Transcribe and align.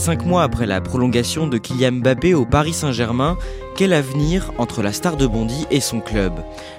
Cinq 0.00 0.24
mois 0.24 0.44
après 0.44 0.64
la 0.64 0.80
prolongation 0.80 1.46
de 1.46 1.58
Kylian 1.58 1.92
Mbappé 2.00 2.32
au 2.32 2.46
Paris 2.46 2.72
Saint-Germain, 2.72 3.36
quel 3.80 3.94
avenir 3.94 4.52
entre 4.58 4.82
la 4.82 4.92
star 4.92 5.16
de 5.16 5.26
Bondy 5.26 5.66
et 5.70 5.80
son 5.80 6.00
club 6.00 6.34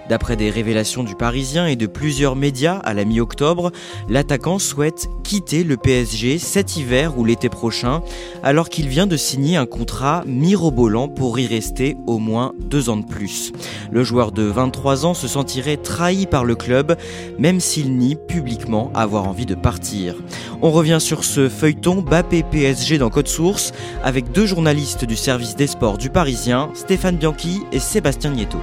D'après 0.07 0.35
des 0.35 0.51
révélations 0.51 1.03
du 1.03 1.15
Parisien 1.15 1.65
et 1.65 1.75
de 1.75 1.87
plusieurs 1.87 2.35
médias 2.35 2.77
à 2.77 2.93
la 2.93 3.05
mi-octobre, 3.05 3.71
l'attaquant 4.07 4.59
souhaite 4.59 5.07
quitter 5.23 5.63
le 5.63 5.77
PSG 5.77 6.37
cet 6.37 6.77
hiver 6.77 7.17
ou 7.17 7.25
l'été 7.25 7.49
prochain, 7.49 8.03
alors 8.43 8.69
qu'il 8.69 8.87
vient 8.87 9.07
de 9.07 9.17
signer 9.17 9.57
un 9.57 9.65
contrat 9.65 10.23
mirobolant 10.27 11.07
pour 11.07 11.39
y 11.39 11.47
rester 11.47 11.97
au 12.05 12.19
moins 12.19 12.53
deux 12.59 12.89
ans 12.89 12.97
de 12.97 13.05
plus. 13.05 13.51
Le 13.89 14.03
joueur 14.03 14.31
de 14.31 14.43
23 14.43 15.05
ans 15.07 15.13
se 15.15 15.27
sentirait 15.27 15.77
trahi 15.77 16.27
par 16.27 16.43
le 16.43 16.55
club, 16.55 16.97
même 17.39 17.59
s'il 17.61 17.97
nie 17.97 18.15
publiquement 18.15 18.91
avoir 18.93 19.27
envie 19.27 19.47
de 19.47 19.55
partir. 19.55 20.17
On 20.61 20.69
revient 20.69 20.99
sur 20.99 21.23
ce 21.23 21.49
feuilleton 21.49 22.01
Mbappé 22.01 22.43
PSG 22.43 22.99
dans 22.99 23.09
Code 23.09 23.27
Source 23.27 23.71
avec 24.03 24.31
deux 24.31 24.45
journalistes 24.45 25.05
du 25.05 25.15
service 25.15 25.55
des 25.55 25.67
sports 25.67 25.97
du 25.97 26.09
Parisien, 26.09 26.69
Bianchi 26.97 27.61
et 27.71 27.79
Sébastien 27.79 28.31
Nieto. 28.31 28.57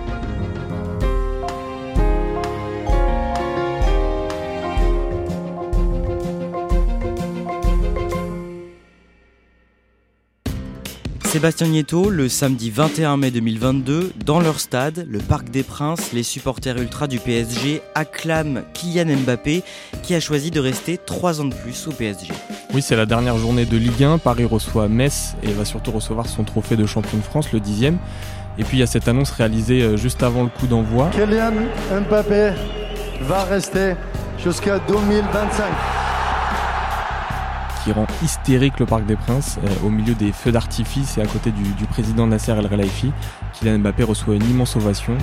Sébastien 11.25 11.69
Nieto, 11.69 12.11
le 12.11 12.29
samedi 12.29 12.71
21 12.71 13.17
mai 13.17 13.31
2022, 13.31 14.13
dans 14.25 14.41
leur 14.41 14.61
stade, 14.61 15.07
le 15.09 15.21
Parc 15.21 15.49
des 15.51 15.63
Princes, 15.63 16.13
les 16.13 16.23
supporters 16.23 16.77
ultra 16.77 17.07
du 17.07 17.19
PSG 17.19 17.81
acclament 17.95 18.63
Kylian 18.75 19.17
Mbappé 19.25 19.63
qui 20.03 20.15
a 20.15 20.21
choisi 20.21 20.51
de 20.51 20.61
rester 20.61 20.99
3 20.99 21.41
ans 21.41 21.47
de 21.47 21.55
plus 21.55 21.87
au 21.87 21.93
PSG. 21.93 22.29
Oui, 22.75 22.83
c'est 22.83 22.97
la 22.97 23.07
dernière 23.07 23.39
journée 23.39 23.65
de 23.65 23.79
Ligue 23.79 24.05
1. 24.05 24.19
Paris 24.19 24.45
reçoit 24.45 24.89
Metz 24.89 25.37
et 25.43 25.53
va 25.53 25.65
surtout 25.65 25.91
recevoir 25.91 26.27
son 26.27 26.45
trophée 26.45 26.77
de 26.77 26.85
champion 26.85 27.17
de 27.17 27.23
France, 27.23 27.51
le 27.53 27.61
dixième. 27.61 27.97
Et 28.59 28.65
puis 28.65 28.77
il 28.77 28.81
y 28.81 28.83
a 28.83 28.87
cette 28.87 29.09
annonce 29.09 29.31
réalisée 29.31 29.81
euh, 29.81 29.97
juste 29.97 30.23
avant 30.23 30.43
le 30.43 30.51
coup 30.51 30.67
d'envoi. 30.67 31.09
Kylian 31.13 31.53
Mbappé 31.91 32.53
va 33.23 33.45
rester 33.45 33.95
jusqu'à 34.43 34.79
2025 34.81 35.65
qui 37.85 37.93
rend 37.93 38.07
hystérique 38.23 38.79
le 38.81 38.87
Parc 38.87 39.07
des 39.07 39.17
Princes 39.17 39.59
euh, 39.65 39.87
au 39.87 39.89
milieu 39.89 40.15
des 40.15 40.33
feux 40.33 40.53
d'artifice 40.53 41.17
et 41.17 41.23
à 41.23 41.27
côté 41.27 41.51
du, 41.51 41.63
du 41.63 41.87
président 41.87 42.27
Nasser 42.27 42.53
El 42.53 42.69
Khelaifi. 42.69 43.13
Kylian 43.55 43.79
Mbappé 43.79 44.03
reçoit 44.03 44.35
une 44.35 44.51
immense 44.51 44.77
ovation. 44.77 45.17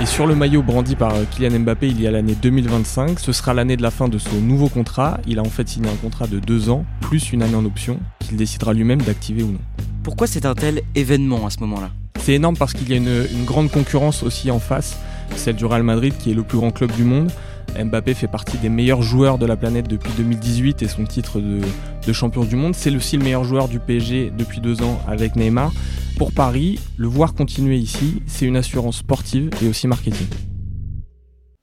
Et 0.00 0.06
sur 0.06 0.26
le 0.26 0.34
maillot 0.34 0.62
brandi 0.62 0.96
par 0.96 1.14
euh, 1.14 1.22
Kylian 1.30 1.60
Mbappé, 1.60 1.86
il 1.86 2.00
y 2.00 2.08
a 2.08 2.10
l'année 2.10 2.34
2025. 2.34 3.20
Ce 3.20 3.32
sera 3.32 3.54
l'année 3.54 3.76
de 3.76 3.82
la 3.82 3.92
fin 3.92 4.08
de 4.08 4.18
son 4.18 4.40
nouveau 4.40 4.68
contrat. 4.68 5.20
Il 5.26 5.38
a 5.38 5.42
en 5.42 5.48
fait 5.48 5.68
signé 5.68 5.88
un 5.88 5.94
contrat 5.94 6.26
de 6.26 6.40
deux 6.40 6.68
ans, 6.68 6.84
plus 7.00 7.32
une 7.32 7.42
année 7.42 7.54
en 7.54 7.64
option, 7.64 8.00
qu'il 8.18 8.36
décidera 8.36 8.72
lui-même 8.72 9.00
d'activer 9.00 9.44
ou 9.44 9.52
non. 9.52 9.60
Pourquoi 10.02 10.26
c'est 10.26 10.46
un 10.46 10.54
tel 10.54 10.82
événement 10.96 11.46
à 11.46 11.50
ce 11.50 11.60
moment-là? 11.60 11.90
C'est 12.18 12.32
énorme 12.34 12.56
parce 12.56 12.72
qu'il 12.72 12.90
y 12.90 12.92
a 12.92 12.96
une, 12.96 13.24
une 13.32 13.44
grande 13.44 13.70
concurrence 13.70 14.24
aussi 14.24 14.50
en 14.50 14.58
face, 14.58 14.98
celle 15.36 15.54
du 15.54 15.64
Real 15.64 15.84
Madrid 15.84 16.12
qui 16.18 16.32
est 16.32 16.34
le 16.34 16.42
plus 16.42 16.58
grand 16.58 16.72
club 16.72 16.90
du 16.92 17.04
monde. 17.04 17.30
Mbappé 17.82 18.14
fait 18.14 18.28
partie 18.28 18.58
des 18.58 18.68
meilleurs 18.68 19.02
joueurs 19.02 19.38
de 19.38 19.46
la 19.46 19.56
planète 19.56 19.88
depuis 19.88 20.12
2018 20.16 20.82
et 20.82 20.88
son 20.88 21.04
titre 21.04 21.40
de, 21.40 22.12
champion 22.12 22.44
du 22.44 22.56
monde. 22.56 22.74
C'est 22.74 22.94
aussi 22.94 23.16
le 23.16 23.24
meilleur 23.24 23.44
joueur 23.44 23.68
du 23.68 23.80
PSG 23.80 24.30
depuis 24.36 24.60
deux 24.60 24.82
ans 24.82 25.00
avec 25.08 25.36
Neymar. 25.36 25.72
Pour 26.16 26.32
Paris, 26.32 26.78
le 26.96 27.08
voir 27.08 27.34
continuer 27.34 27.76
ici, 27.76 28.22
c'est 28.26 28.46
une 28.46 28.56
assurance 28.56 28.98
sportive 28.98 29.50
et 29.62 29.68
aussi 29.68 29.88
marketing. 29.88 30.28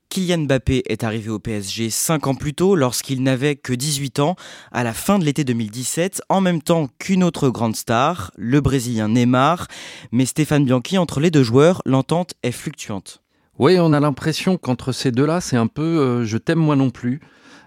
Kylian 0.09 0.39
Mbappé 0.39 0.83
est 0.87 1.05
arrivé 1.05 1.29
au 1.29 1.39
PSG 1.39 1.89
5 1.89 2.27
ans 2.27 2.35
plus 2.35 2.53
tôt 2.53 2.75
lorsqu'il 2.75 3.23
n'avait 3.23 3.55
que 3.55 3.71
18 3.71 4.19
ans, 4.19 4.35
à 4.73 4.83
la 4.83 4.93
fin 4.93 5.19
de 5.19 5.23
l'été 5.23 5.45
2017, 5.45 6.23
en 6.27 6.41
même 6.41 6.61
temps 6.61 6.89
qu'une 6.99 7.23
autre 7.23 7.47
grande 7.47 7.77
star, 7.77 8.31
le 8.35 8.59
Brésilien 8.59 9.07
Neymar. 9.07 9.67
Mais 10.11 10.25
Stéphane 10.25 10.65
Bianchi, 10.65 10.97
entre 10.97 11.21
les 11.21 11.31
deux 11.31 11.43
joueurs, 11.43 11.81
l'entente 11.85 12.33
est 12.43 12.51
fluctuante. 12.51 13.20
Oui, 13.61 13.77
on 13.79 13.93
a 13.93 13.99
l'impression 13.99 14.57
qu'entre 14.57 14.91
ces 14.91 15.11
deux-là, 15.11 15.39
c'est 15.39 15.55
un 15.55 15.67
peu 15.67 15.83
euh, 15.83 16.25
je 16.25 16.39
t'aime 16.39 16.57
moi 16.57 16.75
non 16.75 16.89
plus. 16.89 17.19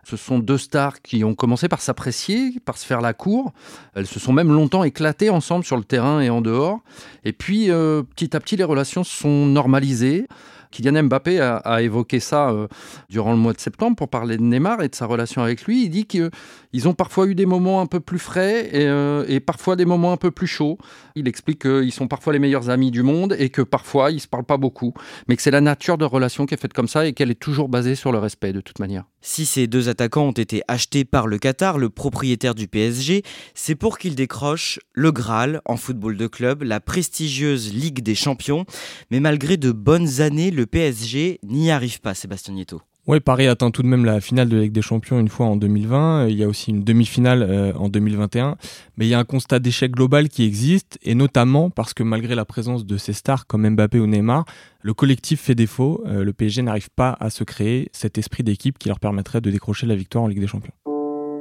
Ce 0.02 0.16
sont 0.16 0.40
deux 0.40 0.58
stars 0.58 1.00
qui 1.02 1.22
ont 1.22 1.36
commencé 1.36 1.68
par 1.68 1.80
s'apprécier, 1.80 2.58
par 2.64 2.78
se 2.78 2.84
faire 2.84 3.00
la 3.00 3.12
cour. 3.12 3.52
Elles 3.94 4.08
se 4.08 4.18
sont 4.18 4.32
même 4.32 4.50
longtemps 4.50 4.82
éclatées 4.82 5.30
ensemble 5.30 5.64
sur 5.64 5.76
le 5.76 5.84
terrain 5.84 6.20
et 6.20 6.30
en 6.30 6.40
dehors. 6.40 6.80
Et 7.24 7.32
puis, 7.32 7.70
euh, 7.70 8.02
petit 8.02 8.36
à 8.36 8.40
petit, 8.40 8.56
les 8.56 8.64
relations 8.64 9.04
se 9.04 9.16
sont 9.16 9.46
normalisées. 9.46 10.26
Kylian 10.74 11.04
Mbappé 11.04 11.40
a, 11.40 11.82
évoqué 11.82 12.18
ça 12.18 12.50
euh, 12.50 12.66
durant 13.08 13.30
le 13.30 13.38
mois 13.38 13.52
de 13.52 13.60
septembre 13.60 13.96
pour 13.96 14.08
parler 14.08 14.36
de 14.36 14.42
Neymar 14.42 14.82
et 14.82 14.88
de 14.88 14.94
sa 14.94 15.06
relation 15.06 15.42
avec 15.42 15.64
lui. 15.64 15.84
Il 15.84 15.90
dit 15.90 16.06
qu'ils 16.06 16.88
ont 16.88 16.94
parfois 16.94 17.26
eu 17.26 17.36
des 17.36 17.46
moments 17.46 17.80
un 17.80 17.86
peu 17.86 18.00
plus 18.00 18.18
frais 18.18 18.68
et, 18.72 18.86
euh, 18.88 19.24
et 19.28 19.38
parfois 19.38 19.76
des 19.76 19.84
moments 19.84 20.12
un 20.12 20.16
peu 20.16 20.32
plus 20.32 20.48
chauds. 20.48 20.78
Il 21.14 21.28
explique 21.28 21.62
qu'ils 21.62 21.92
sont 21.92 22.08
parfois 22.08 22.32
les 22.32 22.40
meilleurs 22.40 22.70
amis 22.70 22.90
du 22.90 23.04
monde 23.04 23.36
et 23.38 23.50
que 23.50 23.62
parfois 23.62 24.10
ils 24.10 24.20
se 24.20 24.26
parlent 24.26 24.44
pas 24.44 24.56
beaucoup, 24.56 24.92
mais 25.28 25.36
que 25.36 25.42
c'est 25.42 25.52
la 25.52 25.60
nature 25.60 25.96
de 25.96 26.04
relation 26.04 26.44
qui 26.44 26.54
est 26.54 26.60
faite 26.60 26.72
comme 26.72 26.88
ça 26.88 27.06
et 27.06 27.12
qu'elle 27.12 27.30
est 27.30 27.40
toujours 27.40 27.68
basée 27.68 27.94
sur 27.94 28.10
le 28.10 28.18
respect 28.18 28.52
de 28.52 28.60
toute 28.60 28.80
manière. 28.80 29.04
Si 29.26 29.46
ces 29.46 29.66
deux 29.66 29.88
attaquants 29.88 30.26
ont 30.28 30.32
été 30.32 30.60
achetés 30.68 31.06
par 31.06 31.26
le 31.26 31.38
Qatar, 31.38 31.78
le 31.78 31.88
propriétaire 31.88 32.54
du 32.54 32.68
PSG, 32.68 33.22
c'est 33.54 33.74
pour 33.74 33.96
qu'ils 33.96 34.14
décrochent 34.14 34.78
le 34.92 35.12
Graal 35.12 35.62
en 35.64 35.78
football 35.78 36.18
de 36.18 36.26
club, 36.26 36.62
la 36.62 36.78
prestigieuse 36.78 37.72
Ligue 37.72 38.02
des 38.02 38.14
Champions. 38.14 38.66
Mais 39.10 39.20
malgré 39.20 39.56
de 39.56 39.72
bonnes 39.72 40.20
années, 40.20 40.50
le 40.50 40.66
PSG 40.66 41.40
n'y 41.42 41.70
arrive 41.70 42.02
pas, 42.02 42.12
Sébastien 42.12 42.52
Nieto. 42.52 42.82
Oui, 43.06 43.20
Paris 43.20 43.46
atteint 43.48 43.70
tout 43.70 43.82
de 43.82 43.86
même 43.86 44.06
la 44.06 44.18
finale 44.22 44.48
de 44.48 44.56
la 44.56 44.62
Ligue 44.62 44.72
des 44.72 44.80
Champions 44.80 45.20
une 45.20 45.28
fois 45.28 45.44
en 45.44 45.56
2020. 45.56 46.28
Il 46.28 46.36
y 46.36 46.42
a 46.42 46.48
aussi 46.48 46.70
une 46.70 46.84
demi-finale 46.84 47.42
euh, 47.42 47.72
en 47.74 47.90
2021. 47.90 48.56
Mais 48.96 49.04
il 49.04 49.10
y 49.10 49.14
a 49.14 49.18
un 49.18 49.24
constat 49.24 49.58
d'échec 49.58 49.92
global 49.92 50.30
qui 50.30 50.42
existe, 50.44 50.98
et 51.02 51.14
notamment 51.14 51.68
parce 51.68 51.92
que 51.92 52.02
malgré 52.02 52.34
la 52.34 52.46
présence 52.46 52.86
de 52.86 52.96
ces 52.96 53.12
stars 53.12 53.46
comme 53.46 53.68
Mbappé 53.68 54.00
ou 54.00 54.06
Neymar, 54.06 54.46
le 54.80 54.94
collectif 54.94 55.42
fait 55.42 55.54
défaut. 55.54 56.02
Euh, 56.06 56.24
le 56.24 56.32
PSG 56.32 56.62
n'arrive 56.62 56.88
pas 56.96 57.14
à 57.20 57.28
se 57.28 57.44
créer 57.44 57.90
cet 57.92 58.16
esprit 58.16 58.42
d'équipe 58.42 58.78
qui 58.78 58.88
leur 58.88 59.00
permettrait 59.00 59.42
de 59.42 59.50
décrocher 59.50 59.86
la 59.86 59.96
victoire 59.96 60.24
en 60.24 60.28
Ligue 60.28 60.40
des 60.40 60.46
Champions. 60.46 60.72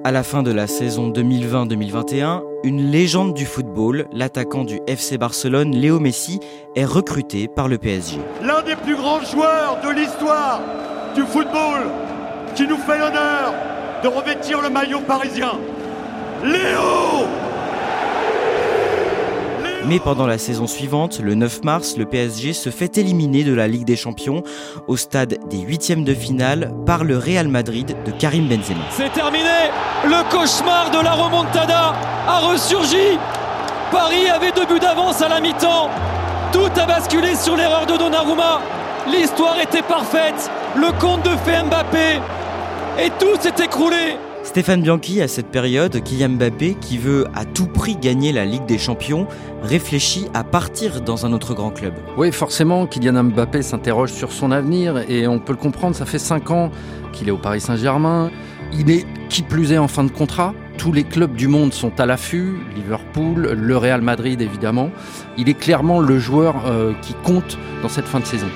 À 0.04 0.12
la 0.12 0.24
fin 0.24 0.44
de 0.44 0.52
la 0.52 0.68
saison 0.68 1.12
2020-2021, 1.12 2.42
une 2.66 2.92
légende 2.92 3.34
du 3.34 3.46
football, 3.46 4.06
l'attaquant 4.12 4.66
du 4.66 4.82
FC 4.86 5.18
Barcelone, 5.18 5.72
Léo 5.74 6.02
Messi, 6.02 6.42
est 6.76 6.84
recruté 6.84 7.48
par 7.48 7.70
le 7.70 7.78
PSG. 7.78 8.18
L'un 8.42 8.64
des 8.64 8.76
plus 8.76 8.98
grands 8.98 9.24
joueurs 9.24 9.80
de 9.82 9.98
l'histoire 9.98 10.60
du 11.14 11.24
football 11.24 11.82
qui 12.56 12.68
nous 12.68 12.78
fait 12.78 12.98
l'honneur 12.98 13.54
de 14.04 14.08
revêtir 14.08 14.62
le 14.62 14.70
maillot 14.70 15.02
parisien. 15.02 15.54
Léo 16.44 17.26
Mais 19.88 20.00
pendant 20.00 20.28
la 20.28 20.38
saison 20.38 20.68
suivante, 20.68 21.20
le 21.20 21.36
9 21.36 21.64
mars, 21.64 21.98
le 21.98 22.06
PSG 22.06 22.54
se 22.54 22.70
fait 22.70 22.98
éliminer 22.98 23.44
de 23.44 23.54
la 23.54 23.68
Ligue 23.68 23.86
des 23.86 23.96
Champions 23.96 24.44
au 24.88 24.98
stade 24.98 25.38
des 25.50 25.60
huitièmes 25.60 26.04
de 26.04 26.14
finale 26.14 26.74
par 26.86 27.04
le 27.04 27.18
Real 27.18 27.48
Madrid 27.48 27.96
de 28.06 28.12
Karim 28.12 28.48
Benzema. 28.48 28.84
C'est 28.92 29.12
terminé 29.14 29.72
Le 30.06 30.30
cauchemar 30.30 30.92
de 30.92 31.04
la 31.04 31.14
remontada 31.14 31.94
a 32.28 32.40
ressurgi 32.40 33.18
Paris 33.92 34.28
avait 34.28 34.52
deux 34.52 34.66
buts 34.66 34.80
d'avance 34.80 35.22
à 35.22 35.30
la 35.30 35.40
mi-temps. 35.40 35.90
Tout 36.52 36.72
a 36.80 36.86
basculé 36.86 37.36
sur 37.36 37.56
l'erreur 37.56 37.86
de 37.86 37.96
Donnarumma. 37.96 38.60
L'histoire 39.12 39.60
était 39.60 39.82
parfaite. 39.84 40.50
Le 40.76 40.92
compte 41.00 41.24
de 41.24 41.38
fait 41.38 41.64
Mbappé. 41.64 42.20
Et 43.00 43.10
tout 43.20 43.40
s'est 43.40 43.64
écroulé. 43.64 44.18
Stéphane 44.44 44.82
Bianchi, 44.82 45.22
à 45.22 45.28
cette 45.28 45.48
période, 45.48 46.02
Kylian 46.04 46.30
Mbappé, 46.30 46.76
qui 46.82 46.98
veut 46.98 47.26
à 47.36 47.46
tout 47.46 47.68
prix 47.68 47.96
gagner 47.96 48.32
la 48.32 48.44
Ligue 48.44 48.66
des 48.66 48.80
Champions, 48.80 49.28
réfléchit 49.62 50.28
à 50.34 50.44
partir 50.44 51.02
dans 51.02 51.28
un 51.28 51.34
autre 51.34 51.54
grand 51.54 51.70
club. 51.70 51.94
Oui, 52.18 52.32
forcément, 52.32 52.88
Kylian 52.88 53.24
Mbappé 53.24 53.62
s'interroge 53.62 54.12
sur 54.12 54.32
son 54.32 54.52
avenir 54.52 54.98
et 55.10 55.28
on 55.28 55.38
peut 55.38 55.54
le 55.54 55.60
comprendre, 55.60 55.96
ça 55.96 56.08
fait 56.08 56.18
5 56.18 56.50
ans 56.50 56.72
qu'il 57.12 57.28
est 57.28 57.32
au 57.32 57.38
Paris 57.38 57.62
Saint-Germain. 57.62 58.32
Il 58.74 58.90
est, 58.90 59.06
qui 59.30 59.44
plus 59.44 59.72
est, 59.74 59.78
en 59.78 59.88
fin 59.88 60.04
de 60.04 60.12
contrat. 60.12 60.56
Tous 60.80 60.92
les 60.92 61.04
clubs 61.04 61.36
du 61.36 61.48
monde 61.48 61.72
sont 61.72 62.00
à 62.00 62.08
l'affût, 62.08 62.56
Liverpool, 62.76 63.52
le 63.54 63.78
Real 63.78 64.02
Madrid 64.02 64.42
évidemment. 64.42 64.90
Il 65.38 65.50
est 65.50 65.54
clairement 65.54 66.00
le 66.00 66.18
joueur 66.18 66.56
euh, 66.66 66.94
qui 67.04 67.14
compte 67.24 67.60
dans 67.84 67.90
cette 67.90 68.06
fin 68.06 68.20
de 68.20 68.26
saison. 68.26 68.48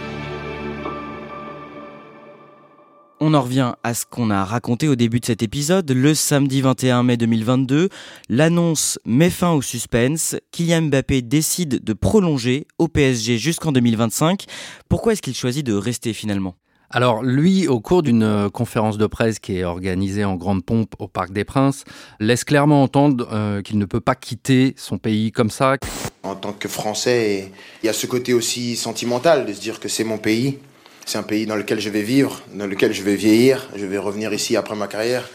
On 3.19 3.33
en 3.33 3.41
revient 3.41 3.73
à 3.81 3.95
ce 3.95 4.05
qu'on 4.05 4.29
a 4.29 4.45
raconté 4.45 4.87
au 4.87 4.95
début 4.95 5.19
de 5.19 5.25
cet 5.25 5.41
épisode. 5.41 5.89
Le 5.89 6.13
samedi 6.13 6.61
21 6.61 7.01
mai 7.01 7.17
2022, 7.17 7.89
l'annonce 8.29 8.99
met 9.05 9.31
fin 9.31 9.53
au 9.53 9.63
suspense. 9.63 10.35
Kylian 10.51 10.83
Mbappé 10.83 11.23
décide 11.23 11.83
de 11.83 11.93
prolonger 11.93 12.67
au 12.77 12.87
PSG 12.87 13.39
jusqu'en 13.39 13.71
2025. 13.71 14.45
Pourquoi 14.87 15.13
est-ce 15.13 15.23
qu'il 15.23 15.33
choisit 15.33 15.65
de 15.65 15.73
rester 15.73 16.13
finalement? 16.13 16.53
Alors 16.91 17.23
lui, 17.23 17.67
au 17.67 17.79
cours 17.79 18.03
d'une 18.03 18.21
euh, 18.21 18.49
conférence 18.49 18.99
de 18.99 19.07
presse 19.07 19.39
qui 19.39 19.57
est 19.57 19.63
organisée 19.63 20.23
en 20.23 20.35
grande 20.35 20.63
pompe 20.63 20.93
au 20.99 21.07
Parc 21.07 21.33
des 21.33 21.43
Princes, 21.43 21.85
laisse 22.19 22.43
clairement 22.43 22.83
entendre 22.83 23.27
euh, 23.33 23.63
qu'il 23.63 23.79
ne 23.79 23.85
peut 23.85 23.99
pas 23.99 24.15
quitter 24.15 24.75
son 24.77 24.99
pays 24.99 25.31
comme 25.31 25.49
ça. 25.49 25.77
En 26.21 26.35
tant 26.35 26.53
que 26.53 26.67
Français, 26.67 27.51
il 27.81 27.87
y 27.87 27.89
a 27.89 27.93
ce 27.93 28.05
côté 28.05 28.35
aussi 28.35 28.75
sentimental 28.75 29.47
de 29.47 29.53
se 29.53 29.59
dire 29.59 29.79
que 29.79 29.89
c'est 29.89 30.03
mon 30.03 30.19
pays. 30.19 30.59
C'est 31.07 31.17
un 31.17 31.23
pays 31.23 31.45
dans 31.45 31.55
lequel 31.55 31.79
je 31.79 31.89
vais 31.89 32.01
vivre, 32.01 32.41
dans 32.53 32.67
lequel 32.67 32.91
je 32.91 33.01
vais 33.01 33.15
vieillir. 33.15 33.69
Je 33.77 33.85
vais 33.85 33.97
revenir 33.97 34.33
ici 34.33 34.57
après 34.57 34.75
ma 34.75 34.87
carrière. 34.87 35.29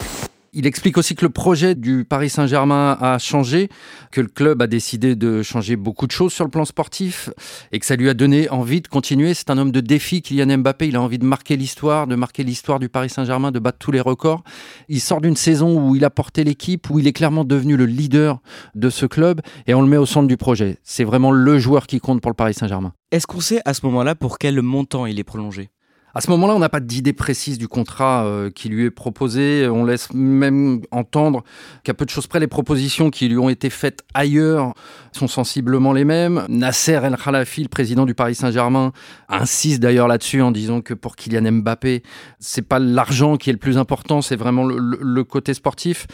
Il 0.55 0.67
explique 0.67 0.99
aussi 0.99 1.15
que 1.15 1.25
le 1.25 1.31
projet 1.31 1.73
du 1.73 2.05
Paris 2.05 2.29
Saint-Germain 2.29 2.95
a 3.01 3.17
changé, 3.17 3.69
que 4.11 4.21
le 4.21 4.27
club 4.27 4.61
a 4.61 4.67
décidé 4.67 5.15
de 5.15 5.41
changer 5.41 5.75
beaucoup 5.75 6.05
de 6.05 6.11
choses 6.11 6.31
sur 6.31 6.45
le 6.45 6.51
plan 6.51 6.63
sportif 6.63 7.31
et 7.71 7.79
que 7.79 7.85
ça 7.87 7.95
lui 7.95 8.07
a 8.07 8.13
donné 8.13 8.47
envie 8.51 8.79
de 8.79 8.87
continuer. 8.87 9.33
C'est 9.33 9.49
un 9.49 9.57
homme 9.57 9.71
de 9.71 9.79
défi, 9.79 10.21
Kylian 10.21 10.59
Mbappé. 10.59 10.89
Il 10.89 10.95
a 10.95 11.01
envie 11.01 11.17
de 11.17 11.25
marquer 11.25 11.57
l'histoire, 11.57 12.05
de 12.05 12.13
marquer 12.13 12.43
l'histoire 12.43 12.77
du 12.77 12.87
Paris 12.87 13.09
Saint-Germain, 13.09 13.49
de 13.49 13.57
battre 13.57 13.79
tous 13.79 13.91
les 13.91 13.99
records. 13.99 14.43
Il 14.89 15.01
sort 15.01 15.21
d'une 15.21 15.35
saison 15.35 15.89
où 15.89 15.95
il 15.95 16.05
a 16.05 16.11
porté 16.11 16.43
l'équipe, 16.43 16.87
où 16.91 16.99
il 16.99 17.07
est 17.07 17.13
clairement 17.13 17.45
devenu 17.45 17.75
le 17.75 17.87
leader 17.87 18.39
de 18.75 18.91
ce 18.91 19.07
club 19.07 19.41
et 19.65 19.73
on 19.73 19.81
le 19.81 19.87
met 19.87 19.97
au 19.97 20.05
centre 20.05 20.27
du 20.27 20.37
projet. 20.37 20.77
C'est 20.83 21.03
vraiment 21.03 21.31
le 21.31 21.57
joueur 21.57 21.87
qui 21.87 21.99
compte 21.99 22.21
pour 22.21 22.29
le 22.29 22.35
Paris 22.35 22.53
Saint-Germain. 22.53 22.93
Est-ce 23.09 23.25
qu'on 23.25 23.41
sait 23.41 23.61
à 23.65 23.73
ce 23.73 23.83
moment-là 23.87 24.13
pour 24.13 24.37
quel 24.37 24.61
montant 24.61 25.07
il 25.07 25.17
est 25.19 25.23
prolongé? 25.23 25.71
À 26.15 26.21
ce 26.21 26.29
moment-là, 26.29 26.53
on 26.53 26.59
n'a 26.59 26.69
pas 26.69 26.79
d'idée 26.79 27.13
précise 27.13 27.57
du 27.57 27.67
contrat 27.67 28.25
euh, 28.25 28.51
qui 28.51 28.69
lui 28.69 28.85
est 28.85 28.91
proposé. 28.91 29.67
On 29.67 29.83
laisse 29.83 30.13
même 30.13 30.81
entendre 30.91 31.43
qu'à 31.83 31.95
peu 31.95 32.05
de 32.05 32.11
choses 32.11 32.27
près, 32.27 32.39
les 32.39 32.47
propositions 32.47 33.09
qui 33.09 33.27
lui 33.27 33.37
ont 33.39 33.49
été 33.49 33.71
faites 33.71 34.03
ailleurs 34.13 34.73
sont 35.11 35.27
sensiblement 35.27 35.91
les 35.91 36.05
mêmes. 36.05 36.45
Nasser 36.49 36.99
El 37.03 37.17
Khalafi, 37.17 37.63
le 37.63 37.67
président 37.67 38.05
du 38.05 38.13
Paris 38.13 38.35
Saint-Germain, 38.35 38.91
insiste 39.27 39.81
d'ailleurs 39.81 40.07
là-dessus 40.07 40.41
en 40.43 40.51
disant 40.51 40.81
que 40.81 40.93
pour 40.93 41.15
Kylian 41.15 41.51
Mbappé, 41.51 42.03
c'est 42.39 42.61
pas 42.61 42.77
l'argent 42.77 43.37
qui 43.37 43.49
est 43.49 43.53
le 43.53 43.59
plus 43.59 43.79
important, 43.79 44.21
c'est 44.21 44.35
vraiment 44.35 44.65
le, 44.65 45.23
côté 45.23 45.53
sportif. 45.55 46.05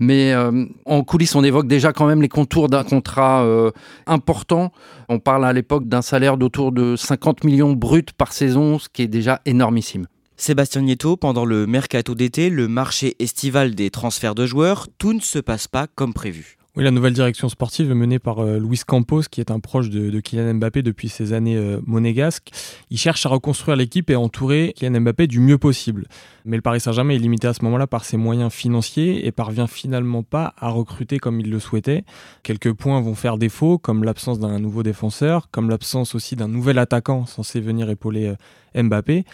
Mais 0.00 0.32
euh, 0.32 0.64
en 0.84 1.04
coulisses, 1.04 1.36
on 1.36 1.44
évoque 1.44 1.68
déjà 1.68 1.92
quand 1.92 2.06
même 2.06 2.22
les 2.22 2.28
contours 2.28 2.68
d'un 2.68 2.82
contrat 2.82 3.42
euh, 3.44 3.70
important. 4.06 4.72
On 5.08 5.18
parle 5.18 5.44
à 5.44 5.52
l'époque 5.52 5.86
d'un 5.86 6.02
salaire 6.02 6.38
d'autour 6.38 6.72
de 6.72 6.96
50 6.96 7.44
millions 7.44 7.72
bruts 7.72 8.06
par 8.16 8.32
saison, 8.32 8.78
ce 8.78 8.88
qui 8.88 9.02
est 9.02 9.08
déjà 9.08 9.40
énormissime. 9.46 10.06
Sébastien 10.36 10.82
Nieto, 10.82 11.16
pendant 11.16 11.44
le 11.44 11.66
mercato 11.66 12.14
d'été, 12.14 12.50
le 12.50 12.66
marché 12.66 13.14
estival 13.20 13.74
des 13.74 13.90
transferts 13.90 14.34
de 14.34 14.46
joueurs, 14.46 14.88
tout 14.98 15.12
ne 15.12 15.20
se 15.20 15.38
passe 15.38 15.68
pas 15.68 15.86
comme 15.86 16.12
prévu. 16.12 16.56
Oui, 16.76 16.82
la 16.82 16.90
nouvelle 16.90 17.12
direction 17.12 17.48
sportive 17.48 17.94
menée 17.94 18.18
par 18.18 18.40
euh, 18.40 18.58
Luis 18.58 18.80
Campos, 18.84 19.22
qui 19.30 19.40
est 19.40 19.52
un 19.52 19.60
proche 19.60 19.90
de, 19.90 20.18
Kylian 20.18 20.54
Mbappé 20.54 20.82
depuis 20.82 21.08
ses 21.08 21.32
années 21.32 21.56
euh, 21.56 21.80
monégasques. 21.86 22.50
Il 22.90 22.98
cherche 22.98 23.24
à 23.26 23.28
reconstruire 23.28 23.76
l'équipe 23.76 24.10
et 24.10 24.14
à 24.14 24.20
entourer 24.20 24.72
Kylian 24.74 25.02
Mbappé 25.02 25.28
du 25.28 25.38
mieux 25.38 25.56
possible. 25.56 26.08
Mais 26.44 26.56
le 26.56 26.62
Paris 26.62 26.80
Saint-Germain 26.80 27.14
est 27.14 27.18
limité 27.18 27.46
à 27.46 27.54
ce 27.54 27.64
moment-là 27.64 27.86
par 27.86 28.04
ses 28.04 28.16
moyens 28.16 28.52
financiers 28.52 29.24
et 29.24 29.30
parvient 29.30 29.68
finalement 29.68 30.24
pas 30.24 30.52
à 30.58 30.68
recruter 30.68 31.20
comme 31.20 31.38
il 31.38 31.48
le 31.48 31.60
souhaitait. 31.60 32.02
Quelques 32.42 32.72
points 32.72 33.00
vont 33.00 33.14
faire 33.14 33.38
défaut, 33.38 33.78
comme 33.78 34.02
l'absence 34.02 34.40
d'un 34.40 34.58
nouveau 34.58 34.82
défenseur, 34.82 35.50
comme 35.52 35.70
l'absence 35.70 36.16
aussi 36.16 36.34
d'un 36.34 36.48
nouvel 36.48 36.78
attaquant 36.78 37.24
censé 37.24 37.60
venir 37.60 37.88
épauler 37.88 38.34
euh, 38.74 38.82
Mbappé. 38.82 39.24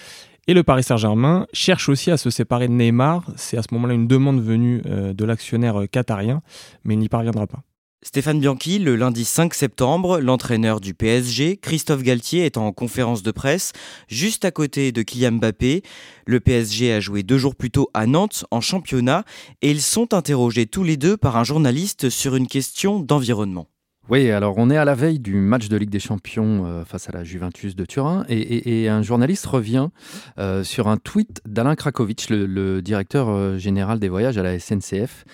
Et 0.47 0.55
le 0.55 0.63
Paris 0.63 0.83
Saint-Germain 0.83 1.47
cherche 1.53 1.89
aussi 1.89 2.11
à 2.11 2.17
se 2.17 2.31
séparer 2.31 2.69
de 2.69 2.73
Neymar. 2.73 3.25
C'est 3.37 3.57
à 3.57 3.63
ce 3.63 3.69
moment-là 3.73 3.95
une 3.95 4.09
demande 4.09 4.43
venue 4.43 4.83
euh, 4.87 5.13
de 5.13 5.25
l'actionnaire 5.25 5.81
euh, 5.81 5.87
qatarien, 5.87 6.43
mais 6.85 6.95
il 6.95 6.99
n'y 6.99 7.09
parviendra 7.09 7.47
pas. 7.47 7.63
Stéphane 8.03 8.41
Bianchi, 8.41 8.79
le 8.79 8.97
lundi 8.97 9.27
5 9.27 9.53
septembre, 9.53 10.21
l'entraîneur 10.21 10.81
du 10.81 10.95
PSG, 10.95 11.59
Christophe 11.59 12.03
Galtier 12.03 12.47
est 12.47 12.57
en 12.57 12.73
conférence 12.73 13.23
de 13.23 13.31
presse 13.31 13.73
juste 14.09 14.47
à 14.47 14.51
côté 14.51 14.91
de 14.91 15.03
Kylian 15.03 15.33
Mbappé. 15.33 15.83
Le 16.25 16.41
PSG 16.41 16.95
a 16.95 17.01
joué 17.01 17.23
deux 17.23 17.37
jours 17.37 17.55
plus 17.55 17.71
tôt 17.71 17.91
à 17.93 18.07
Nantes 18.07 18.47
en 18.51 18.63
championnat 18.63 19.25
et 19.61 19.71
ils 19.71 19.83
sont 19.83 20.15
interrogés 20.15 20.65
tous 20.65 20.83
les 20.83 20.97
deux 20.97 21.19
par 21.19 21.37
un 21.37 21.45
journaliste 21.45 22.09
sur 22.09 22.37
une 22.37 22.47
question 22.47 23.01
d'environnement. 23.01 23.69
Oui, 24.11 24.29
alors 24.33 24.55
on 24.57 24.71
est 24.71 24.77
à 24.77 24.85
la 24.85 24.97
veille 24.97 25.21
du 25.21 25.37
match 25.37 25.69
de 25.69 25.77
Ligue 25.77 25.91
des 25.91 26.01
Champions 26.01 26.67
euh, 26.67 26.85
face 26.85 27.09
à 27.09 27.13
la 27.13 27.23
Juventus 27.23 27.77
de 27.77 27.85
Turin 27.85 28.25
et, 28.29 28.89
un 28.89 29.03
journaliste 29.03 29.47
revient 29.47 29.91
euh, 30.37 30.65
sur 30.65 30.89
un 30.89 30.97
tweet 30.97 31.41
d'Alain 31.47 31.77
Krakowicz, 31.77 32.29
le, 32.29 32.83
directeur 32.83 33.29
euh, 33.29 33.57
général 33.57 34.01
des 34.01 34.09
voyages 34.09 34.37
à 34.37 34.43
la 34.43 34.59
SNCF, 34.59 35.25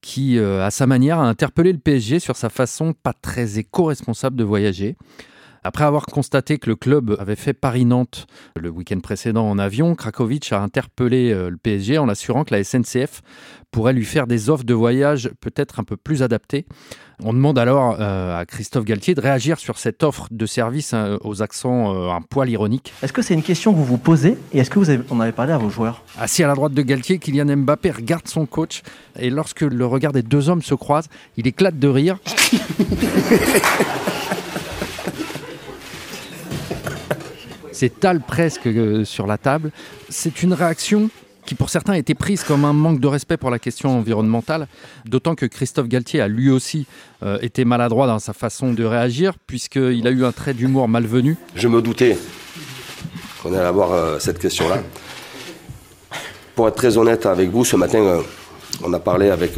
qui, 0.00 0.38
à 0.38 0.70
sa 0.70 0.86
manière, 0.86 1.20
a 1.20 1.28
interpellé 1.28 1.72
le 1.72 1.78
PSG 1.78 2.18
sur 2.18 2.34
sa 2.34 2.50
façon 2.50 2.92
pas 2.92 3.12
très 3.12 3.60
éco-responsable 3.60 4.36
de 4.36 4.44
voyager. 4.44 4.96
Après 5.64 5.84
avoir 5.84 6.06
constaté 6.06 6.58
que 6.58 6.68
le 6.68 6.76
club 6.76 7.16
avait 7.18 7.36
fait 7.36 7.54
Paris-Nantes 7.54 8.26
le 8.56 8.68
week-end 8.70 9.00
précédent 9.00 9.48
en 9.48 9.58
avion, 9.58 9.94
Krakowicz 9.94 10.52
a 10.52 10.60
interpellé 10.60 11.32
le 11.32 11.56
PSG 11.56 11.98
en 11.98 12.06
l'assurant 12.06 12.44
que 12.44 12.54
la 12.54 12.62
SNCF 12.62 13.22
pourrait 13.74 13.92
lui 13.92 14.04
faire 14.04 14.28
des 14.28 14.50
offres 14.50 14.62
de 14.62 14.72
voyage 14.72 15.30
peut-être 15.40 15.80
un 15.80 15.84
peu 15.84 15.96
plus 15.96 16.22
adaptées. 16.22 16.64
On 17.24 17.32
demande 17.32 17.58
alors 17.58 17.96
euh, 17.98 18.38
à 18.38 18.46
Christophe 18.46 18.84
Galtier 18.84 19.16
de 19.16 19.20
réagir 19.20 19.58
sur 19.58 19.78
cette 19.78 20.04
offre 20.04 20.28
de 20.30 20.46
service 20.46 20.94
hein, 20.94 21.18
aux 21.22 21.42
accents 21.42 21.92
euh, 21.92 22.10
un 22.10 22.20
poil 22.20 22.48
ironiques. 22.50 22.92
Est-ce 23.02 23.12
que 23.12 23.20
c'est 23.20 23.34
une 23.34 23.42
question 23.42 23.72
que 23.72 23.78
vous 23.78 23.84
vous 23.84 23.98
posez 23.98 24.38
et 24.52 24.58
est-ce 24.58 24.70
que 24.70 24.78
vous 24.78 24.90
en 25.10 25.18
avez 25.18 25.32
parlé 25.32 25.52
à 25.52 25.58
vos 25.58 25.70
joueurs? 25.70 26.04
Assis 26.18 26.44
à 26.44 26.46
la 26.46 26.54
droite 26.54 26.72
de 26.72 26.82
Galtier, 26.82 27.18
Kylian 27.18 27.56
Mbappé 27.56 27.90
regarde 27.90 28.28
son 28.28 28.46
coach 28.46 28.82
et 29.18 29.28
lorsque 29.28 29.62
le 29.62 29.86
regard 29.86 30.12
des 30.12 30.22
deux 30.22 30.48
hommes 30.48 30.62
se 30.62 30.74
croise, 30.74 31.08
il 31.36 31.48
éclate 31.48 31.76
de 31.76 31.88
rire. 31.88 32.18
s'étale 37.74 38.20
presque 38.20 38.66
euh, 38.66 39.04
sur 39.04 39.26
la 39.26 39.38
table. 39.38 39.70
C'est 40.08 40.42
une 40.42 40.52
réaction 40.52 41.10
qui 41.44 41.54
pour 41.54 41.68
certains 41.68 41.92
a 41.92 41.98
été 41.98 42.14
prise 42.14 42.42
comme 42.42 42.64
un 42.64 42.72
manque 42.72 43.00
de 43.00 43.06
respect 43.06 43.36
pour 43.36 43.50
la 43.50 43.58
question 43.58 43.98
environnementale, 43.98 44.66
d'autant 45.04 45.34
que 45.34 45.44
Christophe 45.44 45.88
Galtier 45.88 46.22
a 46.22 46.28
lui 46.28 46.50
aussi 46.50 46.86
euh, 47.22 47.38
été 47.42 47.66
maladroit 47.66 48.06
dans 48.06 48.18
sa 48.18 48.32
façon 48.32 48.72
de 48.72 48.82
réagir, 48.82 49.34
puisqu'il 49.46 50.06
a 50.06 50.10
eu 50.10 50.24
un 50.24 50.32
trait 50.32 50.54
d'humour 50.54 50.88
malvenu. 50.88 51.36
Je 51.54 51.68
me 51.68 51.82
doutais 51.82 52.16
qu'on 53.42 53.52
allait 53.52 53.66
avoir 53.66 53.92
euh, 53.92 54.18
cette 54.18 54.38
question-là. 54.38 54.82
Pour 56.54 56.68
être 56.68 56.76
très 56.76 56.96
honnête 56.96 57.26
avec 57.26 57.50
vous, 57.50 57.64
ce 57.64 57.76
matin, 57.76 58.22
on 58.82 58.92
a 58.92 59.00
parlé 59.00 59.28
avec 59.28 59.54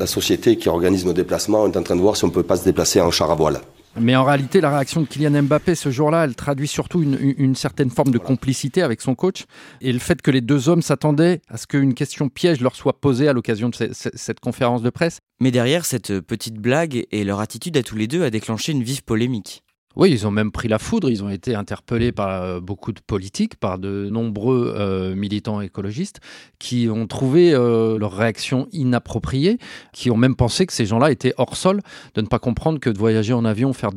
la 0.00 0.06
société 0.06 0.58
qui 0.58 0.68
organise 0.68 1.06
nos 1.06 1.12
déplacements, 1.12 1.62
on 1.62 1.70
est 1.70 1.76
en 1.76 1.82
train 1.84 1.94
de 1.94 2.00
voir 2.00 2.16
si 2.16 2.24
on 2.24 2.28
ne 2.28 2.32
peut 2.32 2.42
pas 2.42 2.56
se 2.56 2.64
déplacer 2.64 3.00
en 3.00 3.12
char 3.12 3.30
à 3.30 3.36
voile. 3.36 3.60
Mais 4.00 4.16
en 4.16 4.24
réalité, 4.24 4.60
la 4.60 4.70
réaction 4.70 5.00
de 5.00 5.06
Kylian 5.06 5.42
Mbappé 5.44 5.74
ce 5.74 5.90
jour-là, 5.90 6.24
elle 6.24 6.34
traduit 6.34 6.66
surtout 6.66 7.02
une, 7.02 7.54
certaine 7.54 7.90
forme 7.90 8.10
de 8.10 8.18
complicité 8.18 8.82
avec 8.82 9.00
son 9.00 9.14
coach 9.14 9.44
et 9.80 9.92
le 9.92 9.98
fait 9.98 10.20
que 10.20 10.30
les 10.30 10.40
deux 10.40 10.68
hommes 10.68 10.82
s'attendaient 10.82 11.40
à 11.48 11.56
ce 11.56 11.66
qu'une 11.66 11.94
question 11.94 12.28
piège 12.28 12.60
leur 12.60 12.74
soit 12.74 13.00
posée 13.00 13.28
à 13.28 13.32
l'occasion 13.32 13.68
de 13.68 13.90
cette 13.92 14.40
conférence 14.40 14.82
de 14.82 14.90
presse. 14.90 15.20
Mais 15.40 15.50
derrière 15.50 15.84
cette 15.84 16.20
petite 16.20 16.56
blague 16.56 17.06
et 17.10 17.24
leur 17.24 17.40
attitude 17.40 17.76
à 17.76 17.82
tous 17.82 17.96
les 17.96 18.08
deux 18.08 18.24
a 18.24 18.30
déclenché 18.30 18.72
une 18.72 18.82
vive 18.82 19.04
polémique. 19.04 19.63
Oui, 19.96 20.10
ils 20.10 20.26
ont 20.26 20.32
même 20.32 20.50
pris 20.50 20.66
la 20.66 20.80
foudre, 20.80 21.08
ils 21.08 21.22
ont 21.22 21.28
été 21.28 21.54
interpellés 21.54 22.10
par 22.10 22.42
euh, 22.42 22.60
beaucoup 22.60 22.92
de 22.92 23.00
politiques, 23.00 23.54
par 23.56 23.78
de 23.78 24.08
nombreux 24.10 24.74
euh, 24.76 25.14
militants 25.14 25.60
écologistes 25.60 26.20
qui 26.58 26.88
ont 26.90 27.06
trouvé 27.06 27.54
euh, 27.54 27.96
leur 27.96 28.12
réaction 28.12 28.66
inappropriée, 28.72 29.58
qui 29.92 30.10
ont 30.10 30.16
même 30.16 30.34
pensé 30.34 30.66
que 30.66 30.72
ces 30.72 30.84
gens-là 30.84 31.12
étaient 31.12 31.34
hors 31.36 31.56
sol, 31.56 31.80
de 32.14 32.20
ne 32.22 32.26
pas 32.26 32.40
comprendre 32.40 32.80
que 32.80 32.90
de 32.90 32.98
voyager 32.98 33.34
en 33.34 33.44
avion, 33.44 33.72
faire, 33.72 33.92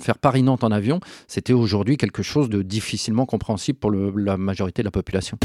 faire 0.00 0.18
Paris-Nantes 0.18 0.64
en 0.64 0.70
avion, 0.70 1.00
c'était 1.28 1.52
aujourd'hui 1.52 1.98
quelque 1.98 2.22
chose 2.22 2.48
de 2.48 2.62
difficilement 2.62 3.26
compréhensible 3.26 3.78
pour 3.78 3.90
la 3.92 4.38
majorité 4.38 4.80
de 4.82 4.86
la 4.86 4.92
population. 4.92 5.38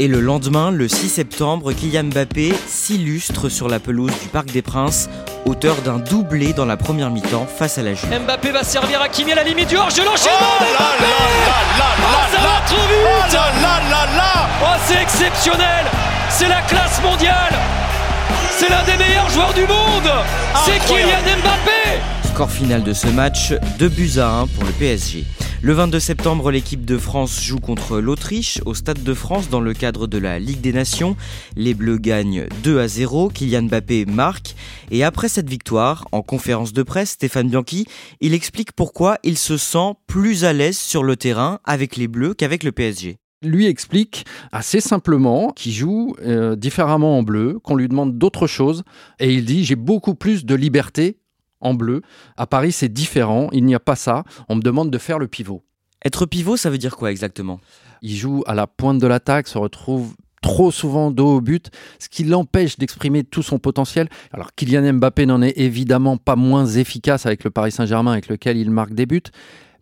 Et 0.00 0.06
le 0.06 0.20
lendemain, 0.20 0.70
le 0.70 0.86
6 0.86 1.08
septembre, 1.08 1.72
Kylian 1.72 2.04
Mbappé 2.04 2.54
s'illustre 2.68 3.48
sur 3.48 3.68
la 3.68 3.80
pelouse 3.80 4.12
du 4.22 4.28
Parc 4.28 4.46
des 4.52 4.62
Princes, 4.62 5.10
auteur 5.44 5.74
d'un 5.82 5.98
doublé 5.98 6.52
dans 6.52 6.64
la 6.64 6.76
première 6.76 7.10
mi-temps 7.10 7.46
face 7.46 7.78
à 7.78 7.82
la 7.82 7.94
Juve. 7.94 8.08
Mbappé 8.08 8.52
va 8.52 8.62
servir 8.62 9.02
à 9.02 9.08
Kimi 9.08 9.32
à 9.32 9.34
la 9.34 9.42
limite 9.42 9.68
du 9.68 9.76
hors, 9.76 9.90
je 9.90 10.02
l'enchaînement 10.02 10.54
oh 10.60 10.62
là 10.62 10.86
là 11.00 11.84
oh, 11.98 12.32
ça 12.32 12.40
va 12.40 12.64
trop 12.64 12.76
vite. 12.76 13.32
oh 13.32 13.60
là 13.60 13.80
là 13.90 14.06
là. 14.16 14.48
Oh 14.62 14.78
c'est 14.86 15.02
exceptionnel. 15.02 15.86
C'est 16.30 16.48
la 16.48 16.60
classe 16.62 17.02
mondiale. 17.02 17.58
C'est 18.56 18.68
l'un 18.68 18.84
des 18.84 18.96
meilleurs 19.02 19.28
joueurs 19.30 19.52
du 19.52 19.62
monde. 19.62 20.12
C'est 20.64 20.78
Kylian 20.86 21.22
Mbappé 21.42 22.17
Score 22.38 22.52
final 22.52 22.84
de 22.84 22.92
ce 22.92 23.08
match, 23.08 23.52
2 23.80 23.88
buts 23.88 24.18
à 24.18 24.42
1 24.42 24.46
pour 24.46 24.62
le 24.62 24.70
PSG. 24.70 25.24
Le 25.60 25.72
22 25.72 25.98
septembre, 25.98 26.52
l'équipe 26.52 26.84
de 26.84 26.96
France 26.96 27.42
joue 27.42 27.58
contre 27.58 27.98
l'Autriche 27.98 28.60
au 28.64 28.74
Stade 28.74 29.02
de 29.02 29.12
France 29.12 29.48
dans 29.48 29.58
le 29.58 29.74
cadre 29.74 30.06
de 30.06 30.18
la 30.18 30.38
Ligue 30.38 30.60
des 30.60 30.72
Nations. 30.72 31.16
Les 31.56 31.74
Bleus 31.74 31.98
gagnent 31.98 32.46
2 32.62 32.78
à 32.78 32.86
0, 32.86 33.30
Kylian 33.30 33.64
Mbappé 33.64 34.04
marque 34.06 34.54
et 34.92 35.02
après 35.02 35.28
cette 35.28 35.50
victoire, 35.50 36.06
en 36.12 36.22
conférence 36.22 36.72
de 36.72 36.84
presse, 36.84 37.10
Stéphane 37.10 37.48
Bianchi, 37.48 37.86
il 38.20 38.34
explique 38.34 38.70
pourquoi 38.70 39.18
il 39.24 39.36
se 39.36 39.56
sent 39.56 39.94
plus 40.06 40.44
à 40.44 40.52
l'aise 40.52 40.78
sur 40.78 41.02
le 41.02 41.16
terrain 41.16 41.58
avec 41.64 41.96
les 41.96 42.06
Bleus 42.06 42.34
qu'avec 42.34 42.62
le 42.62 42.70
PSG 42.70 43.16
lui 43.42 43.66
explique 43.66 44.26
assez 44.50 44.80
simplement 44.80 45.50
qu'il 45.50 45.72
joue 45.72 46.14
euh, 46.22 46.54
différemment 46.54 47.18
en 47.18 47.22
bleu, 47.24 47.58
qu'on 47.62 47.76
lui 47.76 47.88
demande 47.88 48.16
d'autres 48.16 48.48
choses, 48.48 48.82
et 49.20 49.32
il 49.32 49.44
dit 49.44 49.64
j'ai 49.64 49.76
beaucoup 49.76 50.16
plus 50.16 50.44
de 50.44 50.56
liberté 50.56 51.18
en 51.60 51.74
bleu. 51.74 52.02
À 52.36 52.46
Paris, 52.46 52.72
c'est 52.72 52.88
différent, 52.88 53.48
il 53.52 53.64
n'y 53.64 53.74
a 53.74 53.80
pas 53.80 53.96
ça. 53.96 54.24
On 54.48 54.56
me 54.56 54.62
demande 54.62 54.90
de 54.90 54.98
faire 54.98 55.18
le 55.18 55.28
pivot. 55.28 55.64
Être 56.04 56.26
pivot, 56.26 56.56
ça 56.56 56.70
veut 56.70 56.78
dire 56.78 56.96
quoi 56.96 57.10
exactement? 57.10 57.60
Il 58.02 58.14
joue 58.14 58.44
à 58.46 58.54
la 58.54 58.66
pointe 58.66 59.00
de 59.00 59.06
l'attaque, 59.06 59.48
se 59.48 59.58
retrouve 59.58 60.14
trop 60.40 60.70
souvent 60.70 61.10
dos 61.10 61.36
au 61.36 61.40
but, 61.40 61.70
ce 61.98 62.08
qui 62.08 62.24
l'empêche 62.24 62.78
d'exprimer 62.78 63.24
tout 63.24 63.42
son 63.42 63.58
potentiel. 63.58 64.08
Alors 64.32 64.54
Kylian 64.54 64.92
Mbappé 64.94 65.26
n'en 65.26 65.42
est 65.42 65.58
évidemment 65.58 66.16
pas 66.16 66.36
moins 66.36 66.66
efficace 66.66 67.26
avec 67.26 67.42
le 67.44 67.50
Paris 67.50 67.72
Saint-Germain 67.72 68.12
avec 68.12 68.28
lequel 68.28 68.56
il 68.56 68.70
marque 68.70 68.94
des 68.94 69.06
buts, 69.06 69.22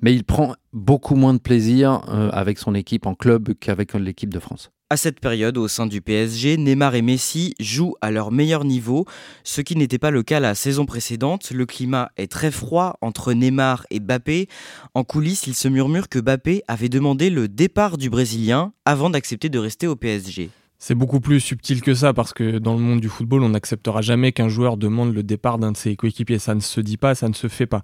mais 0.01 0.15
il 0.15 0.25
prend 0.25 0.55
beaucoup 0.73 1.15
moins 1.15 1.35
de 1.35 1.39
plaisir 1.39 2.03
euh, 2.09 2.31
avec 2.33 2.59
son 2.59 2.75
équipe 2.75 3.07
en 3.07 3.15
club 3.15 3.55
qu'avec 3.59 3.95
l'équipe 3.95 4.33
de 4.33 4.39
France. 4.39 4.71
À 4.89 4.97
cette 4.97 5.19
période, 5.19 5.59
au 5.59 5.67
sein 5.67 5.87
du 5.87 6.01
PSG, 6.01 6.57
Neymar 6.59 6.95
et 6.95 7.03
Messi 7.03 7.55
jouent 7.59 7.97
à 8.01 8.13
leur 8.13 8.31
meilleur 8.31 8.65
niveau, 8.65 9.05
ce 9.43 9.61
qui 9.61 9.75
n'était 9.75 9.99
pas 9.99 10.13
le 10.13 10.23
cas 10.23 10.39
la 10.39 10.55
saison 10.55 10.87
précédente. 10.87 11.51
Le 11.51 11.67
climat 11.67 12.13
est 12.17 12.31
très 12.31 12.53
froid 12.53 12.97
entre 13.01 13.33
Neymar 13.33 13.85
et 13.91 13.99
Bappé. 13.99 14.47
En 14.95 15.03
coulisses, 15.03 15.49
il 15.49 15.57
se 15.57 15.67
murmure 15.67 16.09
que 16.09 16.21
Bappé 16.21 16.63
avait 16.69 16.89
demandé 16.89 17.31
le 17.31 17.49
départ 17.49 17.99
du 17.99 18.11
Brésilien 18.11 18.73
avant 18.85 19.11
d'accepter 19.11 19.49
de 19.49 19.59
rester 19.59 19.89
au 19.89 19.97
PSG. 19.97 20.51
C'est 20.79 20.95
beaucoup 20.95 21.19
plus 21.19 21.41
subtil 21.41 21.83
que 21.83 21.95
ça 21.95 22.13
parce 22.13 22.33
que 22.33 22.59
dans 22.59 22.75
le 22.75 22.81
monde 22.81 23.01
du 23.01 23.09
football, 23.09 23.43
on 23.43 23.49
n'acceptera 23.49 24.03
jamais 24.03 24.31
qu'un 24.31 24.49
joueur 24.49 24.77
demande 24.77 25.13
le 25.13 25.25
départ 25.25 25.59
d'un 25.59 25.73
de 25.73 25.77
ses 25.77 25.97
coéquipiers. 25.97 26.39
Ça 26.39 26.55
ne 26.55 26.61
se 26.61 26.81
dit 26.81 26.97
pas, 26.97 27.17
ça 27.17 27.29
ne 27.29 27.35
se 27.35 27.49
fait 27.49 27.67
pas. 27.67 27.83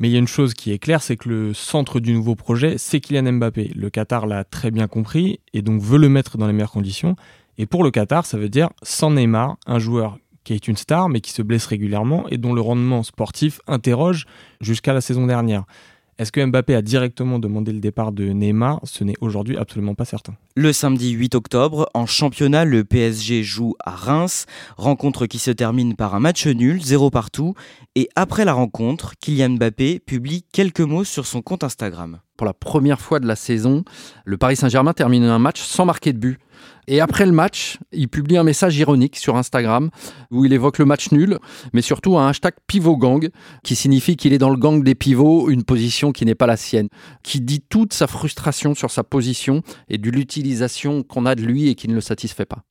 Mais 0.00 0.08
il 0.08 0.12
y 0.12 0.16
a 0.16 0.18
une 0.18 0.26
chose 0.26 0.54
qui 0.54 0.72
est 0.72 0.78
claire, 0.78 1.02
c'est 1.02 1.18
que 1.18 1.28
le 1.28 1.52
centre 1.52 2.00
du 2.00 2.14
nouveau 2.14 2.34
projet, 2.34 2.76
c'est 2.78 3.00
Kylian 3.00 3.34
Mbappé. 3.34 3.72
Le 3.76 3.90
Qatar 3.90 4.26
l'a 4.26 4.44
très 4.44 4.70
bien 4.70 4.88
compris 4.88 5.40
et 5.52 5.60
donc 5.60 5.82
veut 5.82 5.98
le 5.98 6.08
mettre 6.08 6.38
dans 6.38 6.46
les 6.46 6.54
meilleures 6.54 6.72
conditions. 6.72 7.16
Et 7.58 7.66
pour 7.66 7.84
le 7.84 7.90
Qatar, 7.90 8.24
ça 8.24 8.38
veut 8.38 8.48
dire 8.48 8.70
sans 8.82 9.10
Neymar, 9.10 9.58
un 9.66 9.78
joueur 9.78 10.18
qui 10.42 10.54
est 10.54 10.68
une 10.68 10.76
star 10.78 11.10
mais 11.10 11.20
qui 11.20 11.32
se 11.32 11.42
blesse 11.42 11.66
régulièrement 11.66 12.26
et 12.30 12.38
dont 12.38 12.54
le 12.54 12.62
rendement 12.62 13.02
sportif 13.02 13.60
interroge 13.66 14.24
jusqu'à 14.62 14.94
la 14.94 15.02
saison 15.02 15.26
dernière. 15.26 15.64
Est-ce 16.20 16.32
que 16.32 16.44
Mbappé 16.44 16.74
a 16.74 16.82
directement 16.82 17.38
demandé 17.38 17.72
le 17.72 17.80
départ 17.80 18.12
de 18.12 18.24
Neymar? 18.24 18.80
Ce 18.84 19.04
n'est 19.04 19.14
aujourd'hui 19.22 19.56
absolument 19.56 19.94
pas 19.94 20.04
certain. 20.04 20.34
Le 20.54 20.70
samedi 20.70 21.12
8 21.12 21.34
octobre, 21.34 21.88
en 21.94 22.04
championnat, 22.04 22.66
le 22.66 22.84
PSG 22.84 23.42
joue 23.42 23.74
à 23.82 23.92
Reims, 23.92 24.44
rencontre 24.76 25.24
qui 25.24 25.38
se 25.38 25.50
termine 25.50 25.96
par 25.96 26.14
un 26.14 26.20
match 26.20 26.46
nul, 26.46 26.82
zéro 26.82 27.08
partout, 27.08 27.54
et 27.94 28.10
après 28.16 28.44
la 28.44 28.52
rencontre, 28.52 29.14
Kylian 29.18 29.56
Mbappé 29.56 29.98
publie 29.98 30.44
quelques 30.52 30.80
mots 30.80 31.04
sur 31.04 31.24
son 31.24 31.40
compte 31.40 31.64
Instagram. 31.64 32.20
Pour 32.36 32.46
la 32.46 32.52
première 32.52 33.00
fois 33.00 33.18
de 33.18 33.26
la 33.26 33.34
saison, 33.34 33.82
le 34.26 34.36
Paris 34.36 34.56
Saint-Germain 34.56 34.92
termine 34.92 35.24
un 35.24 35.38
match 35.38 35.62
sans 35.62 35.86
marquer 35.86 36.12
de 36.12 36.18
but. 36.18 36.38
Et 36.86 37.00
après 37.00 37.26
le 37.26 37.32
match, 37.32 37.78
il 37.92 38.08
publie 38.08 38.36
un 38.36 38.42
message 38.42 38.76
ironique 38.78 39.16
sur 39.16 39.36
Instagram 39.36 39.90
où 40.30 40.44
il 40.44 40.52
évoque 40.52 40.78
le 40.78 40.84
match 40.84 41.12
nul, 41.12 41.38
mais 41.72 41.82
surtout 41.82 42.18
un 42.18 42.28
hashtag 42.28 42.54
pivot 42.66 42.96
gang 42.96 43.28
qui 43.62 43.76
signifie 43.76 44.16
qu'il 44.16 44.32
est 44.32 44.38
dans 44.38 44.50
le 44.50 44.56
gang 44.56 44.82
des 44.82 44.94
pivots, 44.94 45.50
une 45.50 45.64
position 45.64 46.12
qui 46.12 46.24
n'est 46.24 46.34
pas 46.34 46.46
la 46.46 46.56
sienne, 46.56 46.88
qui 47.22 47.40
dit 47.40 47.60
toute 47.60 47.92
sa 47.92 48.06
frustration 48.06 48.74
sur 48.74 48.90
sa 48.90 49.04
position 49.04 49.62
et 49.88 49.98
de 49.98 50.10
l'utilisation 50.10 51.02
qu'on 51.02 51.26
a 51.26 51.34
de 51.34 51.42
lui 51.42 51.68
et 51.68 51.74
qui 51.74 51.88
ne 51.88 51.94
le 51.94 52.00
satisfait 52.00 52.46
pas. 52.46 52.64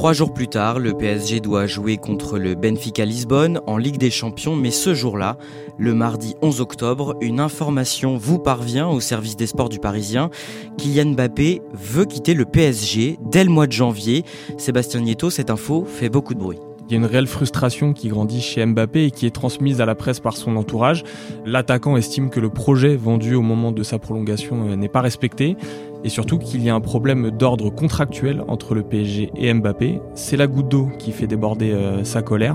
Trois 0.00 0.14
jours 0.14 0.32
plus 0.32 0.48
tard, 0.48 0.78
le 0.78 0.94
PSG 0.94 1.40
doit 1.40 1.66
jouer 1.66 1.98
contre 1.98 2.38
le 2.38 2.54
Benfica 2.54 3.04
Lisbonne 3.04 3.60
en 3.66 3.76
Ligue 3.76 3.98
des 3.98 4.08
Champions, 4.08 4.56
mais 4.56 4.70
ce 4.70 4.94
jour-là, 4.94 5.36
le 5.76 5.92
mardi 5.92 6.36
11 6.40 6.62
octobre, 6.62 7.16
une 7.20 7.38
information 7.38 8.16
vous 8.16 8.38
parvient 8.38 8.88
au 8.88 9.00
service 9.00 9.36
des 9.36 9.46
sports 9.46 9.68
du 9.68 9.78
Parisien. 9.78 10.30
Kylian 10.78 11.10
Mbappé 11.10 11.60
veut 11.74 12.06
quitter 12.06 12.32
le 12.32 12.46
PSG 12.46 13.18
dès 13.30 13.44
le 13.44 13.50
mois 13.50 13.66
de 13.66 13.72
janvier. 13.72 14.24
Sébastien 14.56 15.02
Nieto, 15.02 15.28
cette 15.28 15.50
info 15.50 15.84
fait 15.84 16.08
beaucoup 16.08 16.32
de 16.32 16.38
bruit. 16.38 16.58
Il 16.90 16.94
y 16.94 16.96
a 16.96 16.98
une 16.98 17.06
réelle 17.06 17.28
frustration 17.28 17.92
qui 17.92 18.08
grandit 18.08 18.40
chez 18.40 18.66
Mbappé 18.66 19.04
et 19.04 19.10
qui 19.12 19.24
est 19.24 19.30
transmise 19.30 19.80
à 19.80 19.86
la 19.86 19.94
presse 19.94 20.18
par 20.18 20.36
son 20.36 20.56
entourage. 20.56 21.04
L'attaquant 21.46 21.96
estime 21.96 22.30
que 22.30 22.40
le 22.40 22.50
projet 22.50 22.96
vendu 22.96 23.36
au 23.36 23.42
moment 23.42 23.70
de 23.70 23.84
sa 23.84 24.00
prolongation 24.00 24.66
euh, 24.66 24.74
n'est 24.74 24.88
pas 24.88 25.00
respecté 25.00 25.56
et 26.04 26.08
surtout 26.08 26.38
qu'il 26.38 26.62
y 26.62 26.70
a 26.70 26.74
un 26.74 26.80
problème 26.80 27.30
d'ordre 27.30 27.70
contractuel 27.70 28.42
entre 28.48 28.74
le 28.74 28.82
PSG 28.82 29.30
et 29.36 29.52
Mbappé. 29.52 30.00
C'est 30.14 30.36
la 30.36 30.46
goutte 30.46 30.68
d'eau 30.68 30.88
qui 30.98 31.12
fait 31.12 31.26
déborder 31.26 31.72
euh, 31.72 32.04
sa 32.04 32.22
colère. 32.22 32.54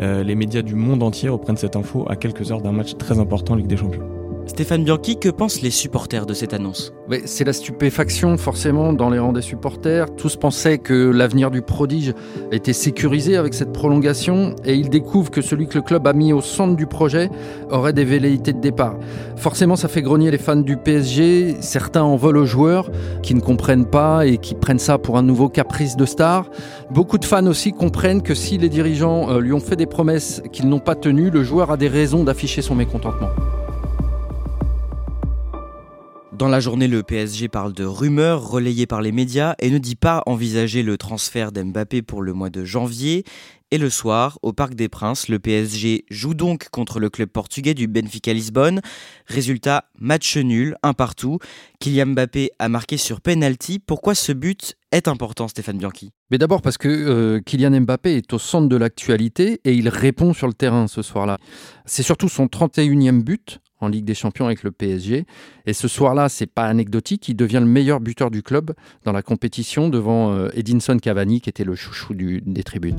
Euh, 0.00 0.22
les 0.22 0.34
médias 0.34 0.62
du 0.62 0.74
monde 0.74 1.02
entier 1.02 1.28
reprennent 1.28 1.56
cette 1.56 1.76
info 1.76 2.06
à 2.08 2.16
quelques 2.16 2.52
heures 2.52 2.60
d'un 2.60 2.72
match 2.72 2.96
très 2.96 3.18
important 3.18 3.54
en 3.54 3.56
Ligue 3.56 3.66
des 3.66 3.76
Champions. 3.76 4.23
Stéphane 4.46 4.84
Bianchi, 4.84 5.16
que 5.18 5.30
pensent 5.30 5.62
les 5.62 5.70
supporters 5.70 6.26
de 6.26 6.34
cette 6.34 6.52
annonce? 6.52 6.92
C'est 7.24 7.44
la 7.44 7.54
stupéfaction 7.54 8.36
forcément 8.36 8.92
dans 8.92 9.08
les 9.08 9.18
rangs 9.18 9.32
des 9.32 9.42
supporters. 9.42 10.14
Tous 10.16 10.36
pensaient 10.36 10.76
que 10.76 11.10
l'avenir 11.10 11.50
du 11.50 11.62
prodige 11.62 12.12
était 12.52 12.74
sécurisé 12.74 13.36
avec 13.36 13.54
cette 13.54 13.72
prolongation 13.72 14.54
et 14.64 14.74
ils 14.74 14.90
découvrent 14.90 15.30
que 15.30 15.40
celui 15.40 15.66
que 15.66 15.76
le 15.76 15.82
club 15.82 16.06
a 16.06 16.12
mis 16.12 16.34
au 16.34 16.42
centre 16.42 16.76
du 16.76 16.86
projet 16.86 17.30
aurait 17.70 17.94
des 17.94 18.04
velléités 18.04 18.52
de 18.52 18.60
départ. 18.60 18.98
Forcément 19.36 19.76
ça 19.76 19.88
fait 19.88 20.02
grogner 20.02 20.30
les 20.30 20.38
fans 20.38 20.56
du 20.56 20.76
PSG. 20.76 21.56
Certains 21.60 22.02
en 22.02 22.16
veulent 22.16 22.36
aux 22.36 22.46
joueurs 22.46 22.90
qui 23.22 23.34
ne 23.34 23.40
comprennent 23.40 23.86
pas 23.86 24.26
et 24.26 24.36
qui 24.36 24.54
prennent 24.54 24.78
ça 24.78 24.98
pour 24.98 25.16
un 25.16 25.22
nouveau 25.22 25.48
caprice 25.48 25.96
de 25.96 26.04
star. 26.04 26.50
Beaucoup 26.90 27.16
de 27.16 27.24
fans 27.24 27.46
aussi 27.46 27.72
comprennent 27.72 28.22
que 28.22 28.34
si 28.34 28.58
les 28.58 28.68
dirigeants 28.68 29.30
euh, 29.30 29.40
lui 29.40 29.54
ont 29.54 29.60
fait 29.60 29.76
des 29.76 29.86
promesses 29.86 30.42
qu'ils 30.52 30.68
n'ont 30.68 30.80
pas 30.80 30.94
tenues, 30.94 31.30
le 31.30 31.42
joueur 31.42 31.70
a 31.70 31.78
des 31.78 31.88
raisons 31.88 32.24
d'afficher 32.24 32.60
son 32.60 32.74
mécontentement. 32.74 33.30
Dans 36.36 36.48
la 36.48 36.58
journée, 36.58 36.88
le 36.88 37.04
PSG 37.04 37.46
parle 37.46 37.72
de 37.72 37.84
rumeurs 37.84 38.48
relayées 38.48 38.86
par 38.86 39.00
les 39.00 39.12
médias 39.12 39.54
et 39.60 39.70
ne 39.70 39.78
dit 39.78 39.94
pas 39.94 40.24
envisager 40.26 40.82
le 40.82 40.98
transfert 40.98 41.52
d'Mbappé 41.52 42.02
pour 42.02 42.22
le 42.22 42.32
mois 42.32 42.50
de 42.50 42.64
janvier. 42.64 43.22
Et 43.70 43.78
le 43.78 43.88
soir, 43.88 44.40
au 44.42 44.52
Parc 44.52 44.74
des 44.74 44.88
Princes, 44.88 45.28
le 45.28 45.38
PSG 45.38 46.04
joue 46.10 46.34
donc 46.34 46.70
contre 46.70 46.98
le 46.98 47.08
club 47.08 47.28
portugais 47.28 47.74
du 47.74 47.86
Benfica 47.86 48.32
Lisbonne. 48.32 48.80
Résultat, 49.26 49.84
match 49.96 50.36
nul, 50.36 50.76
un 50.82 50.92
partout. 50.92 51.38
Kylian 51.78 52.06
Mbappé 52.06 52.50
a 52.58 52.68
marqué 52.68 52.96
sur 52.96 53.20
penalty. 53.20 53.78
Pourquoi 53.78 54.16
ce 54.16 54.32
but 54.32 54.74
est 54.90 55.06
important, 55.06 55.46
Stéphane 55.46 55.78
Bianchi? 55.78 56.10
Mais 56.32 56.38
d'abord 56.38 56.62
parce 56.62 56.78
que 56.78 56.88
euh, 56.88 57.40
Kylian 57.46 57.80
Mbappé 57.82 58.16
est 58.16 58.32
au 58.32 58.40
centre 58.40 58.68
de 58.68 58.76
l'actualité 58.76 59.60
et 59.64 59.72
il 59.72 59.88
répond 59.88 60.32
sur 60.32 60.48
le 60.48 60.54
terrain 60.54 60.88
ce 60.88 61.00
soir-là. 61.00 61.38
C'est 61.86 62.02
surtout 62.02 62.28
son 62.28 62.46
31e 62.46 63.22
but 63.22 63.60
en 63.84 63.88
Ligue 63.88 64.04
des 64.04 64.14
Champions 64.14 64.46
avec 64.46 64.62
le 64.62 64.70
PSG. 64.70 65.24
Et 65.66 65.72
ce 65.72 65.88
soir-là, 65.88 66.28
c'est 66.28 66.46
pas 66.46 66.64
anecdotique, 66.64 67.28
il 67.28 67.36
devient 67.36 67.60
le 67.60 67.66
meilleur 67.66 68.00
buteur 68.00 68.30
du 68.30 68.42
club 68.42 68.72
dans 69.04 69.12
la 69.12 69.22
compétition 69.22 69.88
devant 69.88 70.32
euh, 70.32 70.48
Edinson 70.54 70.98
Cavani 70.98 71.40
qui 71.40 71.48
était 71.48 71.64
le 71.64 71.74
chouchou 71.74 72.14
des 72.14 72.62
tribunes. 72.62 72.98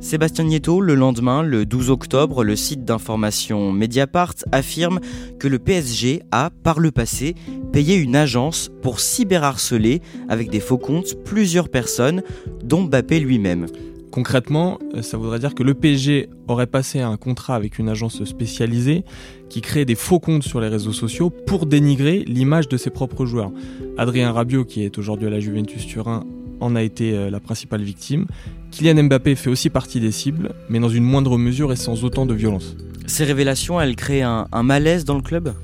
Sébastien 0.00 0.44
Nieto, 0.44 0.80
le 0.80 0.94
lendemain, 0.94 1.42
le 1.42 1.64
12 1.64 1.90
octobre, 1.90 2.44
le 2.44 2.54
site 2.54 2.84
d'information 2.84 3.72
Mediapart 3.72 4.34
affirme 4.52 5.00
que 5.38 5.48
le 5.48 5.58
PSG 5.58 6.22
a, 6.30 6.50
par 6.62 6.80
le 6.80 6.90
passé, 6.90 7.34
payé 7.72 7.96
une 7.96 8.14
agence 8.14 8.70
pour 8.82 9.00
cyberharceler 9.00 10.02
avec 10.28 10.50
des 10.50 10.60
faux 10.60 10.78
comptes 10.78 11.14
plusieurs 11.24 11.70
personnes, 11.70 12.22
dont 12.62 12.82
Mbappé 12.82 13.20
lui-même. 13.20 13.66
Concrètement, 14.12 14.78
euh, 14.94 15.02
ça 15.02 15.16
voudrait 15.16 15.38
dire 15.38 15.54
que 15.54 15.62
le 15.62 15.74
PSG 15.74 16.28
aurait 16.46 16.66
passé 16.66 17.00
un 17.00 17.16
contrat 17.16 17.54
avec 17.54 17.78
une 17.78 17.88
agence 17.88 18.22
spécialisée 18.24 19.04
qui 19.48 19.60
crée 19.60 19.84
des 19.84 19.94
faux 19.94 20.20
comptes 20.20 20.42
sur 20.42 20.60
les 20.60 20.68
réseaux 20.68 20.92
sociaux 20.92 21.30
pour 21.30 21.66
dénigrer 21.66 22.24
l'image 22.26 22.68
de 22.68 22.76
ses 22.76 22.90
propres 22.90 23.26
joueurs. 23.26 23.50
Adrien 23.98 24.32
Rabiot, 24.32 24.64
qui 24.64 24.82
est 24.82 24.98
aujourd'hui 24.98 25.26
à 25.26 25.30
la 25.30 25.40
Juventus 25.40 25.86
Turin, 25.86 26.24
en 26.60 26.74
a 26.74 26.82
été 26.82 27.16
euh, 27.16 27.30
la 27.30 27.40
principale 27.40 27.82
victime. 27.82 28.26
Kylian 28.70 29.04
Mbappé 29.04 29.34
fait 29.34 29.50
aussi 29.50 29.70
partie 29.70 30.00
des 30.00 30.12
cibles, 30.12 30.54
mais 30.68 30.80
dans 30.80 30.88
une 30.88 31.04
moindre 31.04 31.38
mesure 31.38 31.72
et 31.72 31.76
sans 31.76 32.04
autant 32.04 32.26
de 32.26 32.34
violence. 32.34 32.76
Ces 33.06 33.24
révélations, 33.24 33.80
elles 33.80 33.94
créent 33.94 34.22
un 34.22 34.62
malaise 34.62 35.04
dans 35.04 35.14
le 35.14 35.22
club? 35.22 35.54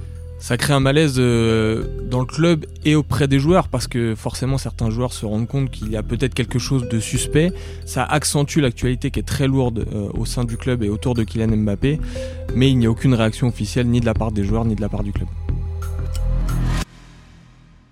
Ça 0.42 0.56
crée 0.56 0.72
un 0.72 0.80
malaise 0.80 1.14
euh, 1.18 1.84
dans 2.10 2.18
le 2.18 2.26
club 2.26 2.66
et 2.84 2.96
auprès 2.96 3.28
des 3.28 3.38
joueurs 3.38 3.68
parce 3.68 3.86
que 3.86 4.16
forcément 4.16 4.58
certains 4.58 4.90
joueurs 4.90 5.12
se 5.12 5.24
rendent 5.24 5.46
compte 5.46 5.70
qu'il 5.70 5.88
y 5.88 5.96
a 5.96 6.02
peut-être 6.02 6.34
quelque 6.34 6.58
chose 6.58 6.88
de 6.88 6.98
suspect. 6.98 7.52
Ça 7.86 8.02
accentue 8.02 8.58
l'actualité 8.58 9.12
qui 9.12 9.20
est 9.20 9.22
très 9.22 9.46
lourde 9.46 9.86
euh, 9.94 10.08
au 10.14 10.24
sein 10.24 10.42
du 10.42 10.56
club 10.56 10.82
et 10.82 10.88
autour 10.88 11.14
de 11.14 11.22
Kylian 11.22 11.56
Mbappé, 11.56 12.00
mais 12.56 12.68
il 12.68 12.76
n'y 12.76 12.86
a 12.86 12.90
aucune 12.90 13.14
réaction 13.14 13.46
officielle 13.46 13.86
ni 13.86 14.00
de 14.00 14.06
la 14.06 14.14
part 14.14 14.32
des 14.32 14.42
joueurs 14.42 14.64
ni 14.64 14.74
de 14.74 14.80
la 14.80 14.88
part 14.88 15.04
du 15.04 15.12
club. 15.12 15.28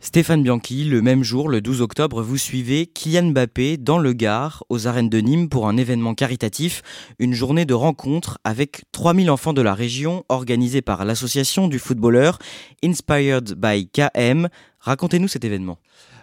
Stéphane 0.02 0.42
Bianchi, 0.42 0.84
le 0.84 1.02
même 1.02 1.22
jour, 1.22 1.50
le 1.50 1.60
12 1.60 1.82
octobre, 1.82 2.22
vous 2.22 2.38
suivez 2.38 2.86
Kylian 2.86 3.32
Mbappé 3.32 3.76
dans 3.76 3.98
le 3.98 4.14
Gard, 4.14 4.64
aux 4.70 4.86
arènes 4.86 5.10
de 5.10 5.18
Nîmes, 5.18 5.50
pour 5.50 5.68
un 5.68 5.76
événement 5.76 6.14
caritatif, 6.14 6.80
une 7.18 7.34
journée 7.34 7.66
de 7.66 7.74
rencontre 7.74 8.38
avec 8.42 8.84
3000 8.92 9.30
enfants 9.30 9.52
de 9.52 9.60
la 9.60 9.74
région, 9.74 10.24
organisée 10.30 10.80
par 10.80 11.04
l'association 11.04 11.68
du 11.68 11.78
footballeur 11.78 12.38
Inspired 12.82 13.52
by 13.52 13.88
KM. 13.88 14.48
Racontez-nous 14.80 15.28
cet 15.28 15.44
événement. 15.44 15.78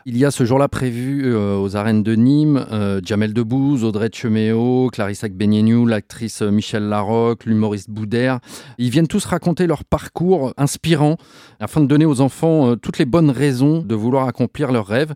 Il 0.09 0.17
y 0.17 0.23
a 0.23 0.31
ce 0.31 0.45
jour-là 0.45 0.69
prévu 0.69 1.23
euh, 1.25 1.57
aux 1.57 1.75
arènes 1.75 2.01
de 2.01 2.15
Nîmes 2.15 2.65
euh, 2.71 3.01
Jamel 3.03 3.33
Debbouze, 3.33 3.83
Audrey 3.83 4.09
Cheméo, 4.13 4.89
Clarissa 4.89 5.27
Benienou, 5.27 5.85
l'actrice 5.85 6.41
Michel 6.41 6.83
Larocque, 6.83 7.43
l'humoriste 7.43 7.89
Boudère. 7.89 8.39
Ils 8.77 8.89
viennent 8.89 9.09
tous 9.09 9.25
raconter 9.25 9.67
leur 9.67 9.83
parcours 9.83 10.53
inspirant 10.55 11.17
afin 11.59 11.81
de 11.81 11.87
donner 11.87 12.05
aux 12.05 12.21
enfants 12.21 12.69
euh, 12.69 12.75
toutes 12.77 12.99
les 12.99 13.05
bonnes 13.05 13.31
raisons 13.31 13.79
de 13.79 13.95
vouloir 13.95 14.29
accomplir 14.29 14.71
leurs 14.71 14.87
rêves. 14.87 15.13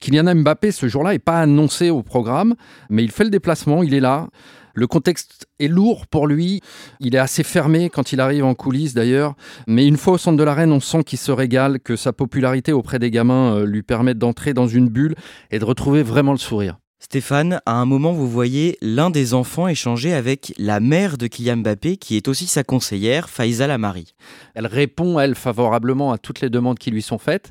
Kylian 0.00 0.34
Mbappé, 0.34 0.72
ce 0.72 0.88
jour-là, 0.88 1.12
n'est 1.12 1.20
pas 1.20 1.38
annoncé 1.38 1.90
au 1.90 2.02
programme, 2.02 2.56
mais 2.90 3.04
il 3.04 3.12
fait 3.12 3.22
le 3.22 3.30
déplacement, 3.30 3.84
il 3.84 3.94
est 3.94 4.00
là. 4.00 4.26
Le 4.74 4.86
contexte 4.86 5.46
est 5.58 5.68
lourd 5.68 6.06
pour 6.06 6.26
lui. 6.26 6.60
Il 7.00 7.14
est 7.14 7.18
assez 7.18 7.42
fermé 7.42 7.90
quand 7.90 8.12
il 8.12 8.20
arrive 8.20 8.44
en 8.44 8.54
coulisses 8.54 8.94
d'ailleurs. 8.94 9.34
Mais 9.66 9.86
une 9.86 9.96
fois 9.96 10.14
au 10.14 10.18
centre 10.18 10.38
de 10.38 10.44
l'arène, 10.44 10.72
on 10.72 10.80
sent 10.80 11.04
qu'il 11.04 11.18
se 11.18 11.32
régale, 11.32 11.80
que 11.80 11.96
sa 11.96 12.12
popularité 12.12 12.72
auprès 12.72 12.98
des 12.98 13.10
gamins 13.10 13.56
euh, 13.56 13.66
lui 13.66 13.82
permet 13.82 14.14
d'entrer 14.14 14.54
dans 14.54 14.66
une 14.66 14.88
bulle 14.88 15.14
et 15.50 15.58
de 15.58 15.64
retrouver 15.64 16.02
vraiment 16.02 16.32
le 16.32 16.38
sourire. 16.38 16.76
Stéphane, 17.04 17.60
à 17.66 17.72
un 17.72 17.84
moment, 17.84 18.12
vous 18.12 18.30
voyez 18.30 18.78
l'un 18.80 19.10
des 19.10 19.34
enfants 19.34 19.66
échanger 19.66 20.14
avec 20.14 20.54
la 20.56 20.78
mère 20.78 21.18
de 21.18 21.26
Kylian 21.26 21.56
Mbappé, 21.56 21.96
qui 21.96 22.16
est 22.16 22.28
aussi 22.28 22.46
sa 22.46 22.62
conseillère, 22.62 23.28
Faïza 23.28 23.66
Lamari. 23.66 24.14
Elle 24.54 24.68
répond, 24.68 25.18
elle, 25.18 25.34
favorablement 25.34 26.12
à 26.12 26.18
toutes 26.18 26.40
les 26.40 26.48
demandes 26.48 26.78
qui 26.78 26.92
lui 26.92 27.02
sont 27.02 27.18
faites. 27.18 27.50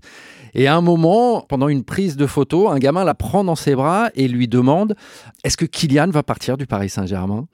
Et 0.54 0.68
à 0.68 0.76
un 0.76 0.82
moment, 0.82 1.42
pendant 1.48 1.68
une 1.68 1.84
prise 1.84 2.18
de 2.18 2.28
photo, 2.28 2.70
un 2.70 2.80
gamin 2.80 3.04
la 3.04 3.14
prend 3.14 3.44
dans 3.44 3.56
ses 3.56 3.76
bras 3.76 4.10
et 4.16 4.28
lui 4.28 4.48
demande 4.48 4.96
Est-ce 5.44 5.58
que 5.58 5.66
Kylian 5.66 6.10
va 6.10 6.24
partir 6.24 6.58
du 6.58 6.68
Paris 6.68 6.90
Saint-Germain? 6.90 7.48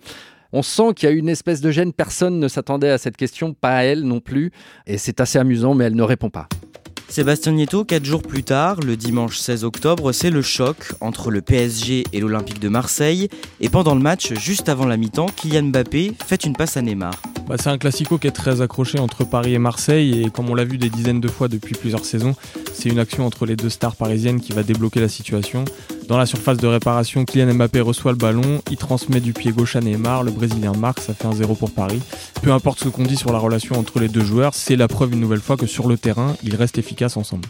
On 0.54 0.62
sent 0.62 0.94
qu'il 0.96 1.10
y 1.10 1.12
a 1.12 1.16
une 1.16 1.30
espèce 1.30 1.62
de 1.62 1.72
gêne, 1.72 1.92
personne 1.92 2.40
ne 2.40 2.48
s'attendait 2.48 2.90
à 2.90 2.98
cette 2.98 3.18
question, 3.18 3.54
pas 3.54 3.84
elle 3.84 4.04
non 4.04 4.22
plus, 4.22 4.52
et 4.86 4.98
c'est 4.98 5.20
assez 5.20 5.38
amusant, 5.38 5.74
mais 5.74 5.86
elle 5.86 5.96
ne 5.96 6.04
répond 6.04 6.30
pas. 6.30 6.48
Sébastien 7.10 7.54
Nieto, 7.54 7.86
quatre 7.86 8.06
jours 8.06 8.22
plus 8.22 8.44
tard, 8.44 8.80
le 8.82 8.98
dimanche 8.98 9.38
16 9.38 9.64
octobre, 9.64 10.12
c'est 10.12 10.30
le 10.30 10.42
choc 10.42 10.94
entre 11.00 11.32
le 11.32 11.42
PSG 11.42 12.04
et 12.12 12.20
l'Olympique 12.20 12.60
de 12.60 12.70
Marseille. 12.70 13.30
Et 13.62 13.70
pendant 13.70 13.96
le 13.96 14.02
match, 14.02 14.34
juste 14.34 14.70
avant 14.70 14.86
la 14.86 14.98
mi-temps, 14.98 15.28
Kylian 15.28 15.64
Mbappé 15.64 16.14
fait 16.26 16.44
une 16.46 16.54
passe 16.54 16.78
à 16.78 16.82
Neymar. 16.82 17.14
Bah, 17.48 17.56
c'est 17.58 17.70
un 17.70 17.78
classico 17.78 18.18
qui 18.18 18.28
est 18.28 18.32
très 18.32 18.62
accroché 18.62 19.00
entre 19.00 19.24
Paris 19.24 19.54
et 19.54 19.60
Marseille. 19.60 20.22
Et 20.22 20.30
comme 20.30 20.50
on 20.50 20.56
l'a 20.56 20.66
vu 20.66 20.78
des 20.78 20.90
dizaines 20.90 21.22
de 21.22 21.30
fois 21.30 21.48
depuis 21.48 21.76
plusieurs 21.76 22.04
saisons, 22.04 22.36
c'est 22.74 22.90
une 22.90 23.00
action 23.00 23.26
entre 23.26 23.46
les 23.46 23.56
deux 23.56 23.70
stars 23.70 23.96
parisiennes 23.96 24.42
qui 24.42 24.52
va 24.52 24.64
débloquer 24.64 25.00
la 25.00 25.08
situation. 25.08 25.64
Dans 26.08 26.18
la 26.18 26.26
surface 26.26 26.58
de 26.58 26.68
réparation, 26.68 27.26
Kylian 27.26 27.56
Mbappé 27.56 27.82
reçoit 27.82 28.14
le 28.14 28.18
ballon, 28.18 28.62
il 28.72 28.78
transmet 28.78 29.20
du 29.20 29.34
pied 29.34 29.52
gauche 29.52 29.76
à 29.76 29.82
Neymar, 29.82 30.24
le 30.24 30.32
Brésilien 30.32 30.72
marque, 30.72 31.02
ça 31.02 31.14
fait 31.14 31.26
un 31.26 31.34
0 31.34 31.56
pour 31.56 31.72
Paris. 31.72 32.02
Peu 32.42 32.54
importe 32.54 32.80
ce 32.80 32.88
qu'on 32.88 33.04
dit 33.04 33.18
sur 33.18 33.34
la 33.34 33.40
relation 33.40 33.78
entre 33.78 34.00
les 34.00 34.08
deux 34.08 34.24
joueurs, 34.24 34.54
c'est 34.54 34.78
la 34.78 34.88
preuve 34.88 35.14
une 35.14 35.20
nouvelle 35.20 35.42
fois 35.42 35.58
que 35.58 35.66
sur 35.66 35.90
le 35.90 35.98
terrain, 35.98 36.38
ils 36.44 36.56
restent 36.56 36.78
efficaces 36.78 37.18
ensemble. 37.18 37.50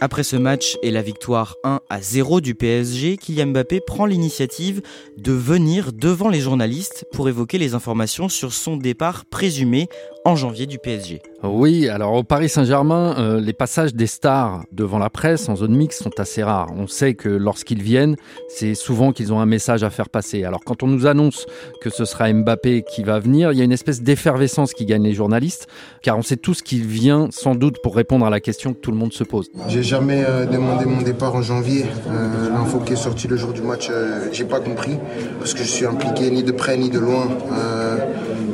Après 0.00 0.22
ce 0.22 0.36
match 0.36 0.76
et 0.82 0.90
la 0.90 1.00
victoire 1.00 1.54
1 1.64 1.80
à 1.88 2.00
0 2.02 2.40
du 2.40 2.54
PSG, 2.54 3.16
Kylian 3.16 3.46
Mbappé 3.46 3.80
prend 3.80 4.04
l'initiative 4.06 4.82
de 5.16 5.32
venir 5.32 5.92
devant 5.92 6.28
les 6.28 6.40
journalistes 6.40 7.06
pour 7.12 7.28
évoquer 7.28 7.56
les 7.58 7.74
informations 7.74 8.28
sur 8.28 8.52
son 8.52 8.76
départ 8.76 9.24
présumé 9.24 9.88
en 10.26 10.34
janvier 10.34 10.66
du 10.66 10.78
PSG. 10.78 11.22
Oui, 11.44 11.88
alors 11.88 12.14
au 12.14 12.24
Paris 12.24 12.48
Saint-Germain, 12.48 13.14
euh, 13.18 13.40
les 13.40 13.52
passages 13.52 13.94
des 13.94 14.08
stars 14.08 14.64
devant 14.72 14.98
la 14.98 15.08
presse 15.08 15.48
en 15.48 15.54
zone 15.54 15.76
mixte 15.76 16.02
sont 16.02 16.18
assez 16.18 16.42
rares. 16.42 16.72
On 16.76 16.88
sait 16.88 17.14
que 17.14 17.28
lorsqu'ils 17.28 17.80
viennent, 17.82 18.16
c'est 18.48 18.74
souvent 18.74 19.12
qu'ils 19.12 19.32
ont 19.32 19.38
un 19.38 19.46
message 19.46 19.84
à 19.84 19.90
faire 19.90 20.08
passer. 20.08 20.42
Alors 20.42 20.64
quand 20.64 20.82
on 20.82 20.88
nous 20.88 21.06
annonce 21.06 21.46
que 21.80 21.90
ce 21.90 22.04
sera 22.04 22.32
Mbappé 22.32 22.82
qui 22.82 23.04
va 23.04 23.20
venir, 23.20 23.52
il 23.52 23.58
y 23.58 23.60
a 23.60 23.64
une 23.64 23.72
espèce 23.72 24.02
d'effervescence 24.02 24.72
qui 24.72 24.84
gagne 24.84 25.04
les 25.04 25.12
journalistes, 25.12 25.68
car 26.02 26.18
on 26.18 26.22
sait 26.22 26.36
tous 26.36 26.60
qu'il 26.60 26.84
vient 26.84 27.28
sans 27.30 27.54
doute 27.54 27.76
pour 27.80 27.94
répondre 27.94 28.26
à 28.26 28.30
la 28.30 28.40
question 28.40 28.74
que 28.74 28.80
tout 28.80 28.90
le 28.90 28.96
monde 28.96 29.12
se 29.12 29.22
pose. 29.22 29.48
J'ai 29.68 29.84
jamais 29.84 30.24
euh, 30.26 30.44
demandé 30.44 30.86
mon 30.86 31.02
départ 31.02 31.36
en 31.36 31.42
janvier. 31.42 31.84
Euh, 32.08 32.50
l'info 32.50 32.80
qui 32.80 32.94
est 32.94 32.96
sortie 32.96 33.28
le 33.28 33.36
jour 33.36 33.52
du 33.52 33.62
match, 33.62 33.90
j'ai 34.32 34.44
pas 34.44 34.58
compris, 34.58 34.98
parce 35.38 35.54
que 35.54 35.60
je 35.60 35.68
suis 35.68 35.86
impliqué 35.86 36.32
ni 36.32 36.42
de 36.42 36.50
près 36.50 36.76
ni 36.76 36.90
de 36.90 36.98
loin 36.98 37.28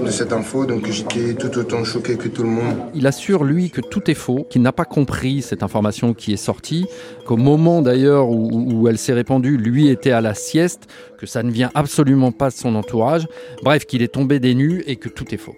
de 0.04 0.10
cette 0.10 0.32
info, 0.32 0.66
donc 0.66 0.86
j'étais 0.90 1.34
tout 1.34 1.61
autant 1.62 1.84
choqué 1.84 2.16
que 2.16 2.28
tout 2.28 2.42
le 2.42 2.48
monde. 2.48 2.76
Il 2.92 3.06
assure, 3.06 3.44
lui, 3.44 3.70
que 3.70 3.80
tout 3.80 4.10
est 4.10 4.14
faux, 4.14 4.46
qu'il 4.50 4.62
n'a 4.62 4.72
pas 4.72 4.84
compris 4.84 5.42
cette 5.42 5.62
information 5.62 6.12
qui 6.12 6.32
est 6.32 6.36
sortie, 6.36 6.86
qu'au 7.24 7.36
moment 7.36 7.82
d'ailleurs 7.82 8.28
où, 8.28 8.88
elle 8.88 8.98
s'est 8.98 9.12
répandue, 9.12 9.56
lui 9.56 9.88
était 9.88 10.10
à 10.10 10.20
la 10.20 10.34
sieste, 10.34 10.88
que 11.18 11.26
ça 11.26 11.42
ne 11.42 11.50
vient 11.50 11.70
absolument 11.74 12.32
pas 12.32 12.50
de 12.50 12.54
son 12.54 12.74
entourage, 12.74 13.28
bref, 13.62 13.86
qu'il 13.86 14.02
est 14.02 14.12
tombé 14.12 14.40
des 14.40 14.54
nues 14.54 14.82
et 14.86 14.96
que 14.96 15.08
tout 15.08 15.32
est 15.32 15.38
faux. 15.38 15.54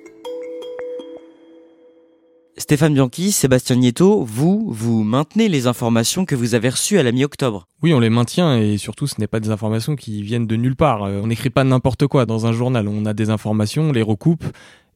Stéphane 2.56 2.94
Bianchi, 2.94 3.32
Sébastien 3.32 3.76
Nieto, 3.76 4.24
vous, 4.24 4.66
vous 4.68 5.02
maintenez 5.02 5.48
les 5.48 5.66
informations 5.66 6.24
que 6.24 6.36
vous 6.36 6.54
avez 6.54 6.68
reçues 6.68 6.98
à 6.98 7.02
la 7.02 7.12
mi-octobre. 7.12 7.66
Oui, 7.82 7.92
on 7.94 7.98
les 7.98 8.10
maintient 8.10 8.58
et 8.58 8.78
surtout 8.78 9.06
ce 9.06 9.16
n'est 9.18 9.26
pas 9.26 9.40
des 9.40 9.50
informations 9.50 9.96
qui 9.96 10.22
viennent 10.22 10.46
de 10.46 10.54
nulle 10.54 10.76
part. 10.76 11.02
Euh, 11.02 11.20
on 11.22 11.26
n'écrit 11.26 11.50
pas 11.50 11.64
n'importe 11.64 12.06
quoi 12.06 12.26
dans 12.26 12.46
un 12.46 12.52
journal. 12.52 12.86
On 12.86 13.06
a 13.06 13.12
des 13.12 13.30
informations, 13.30 13.88
on 13.88 13.92
les 13.92 14.02
recoupe 14.02 14.44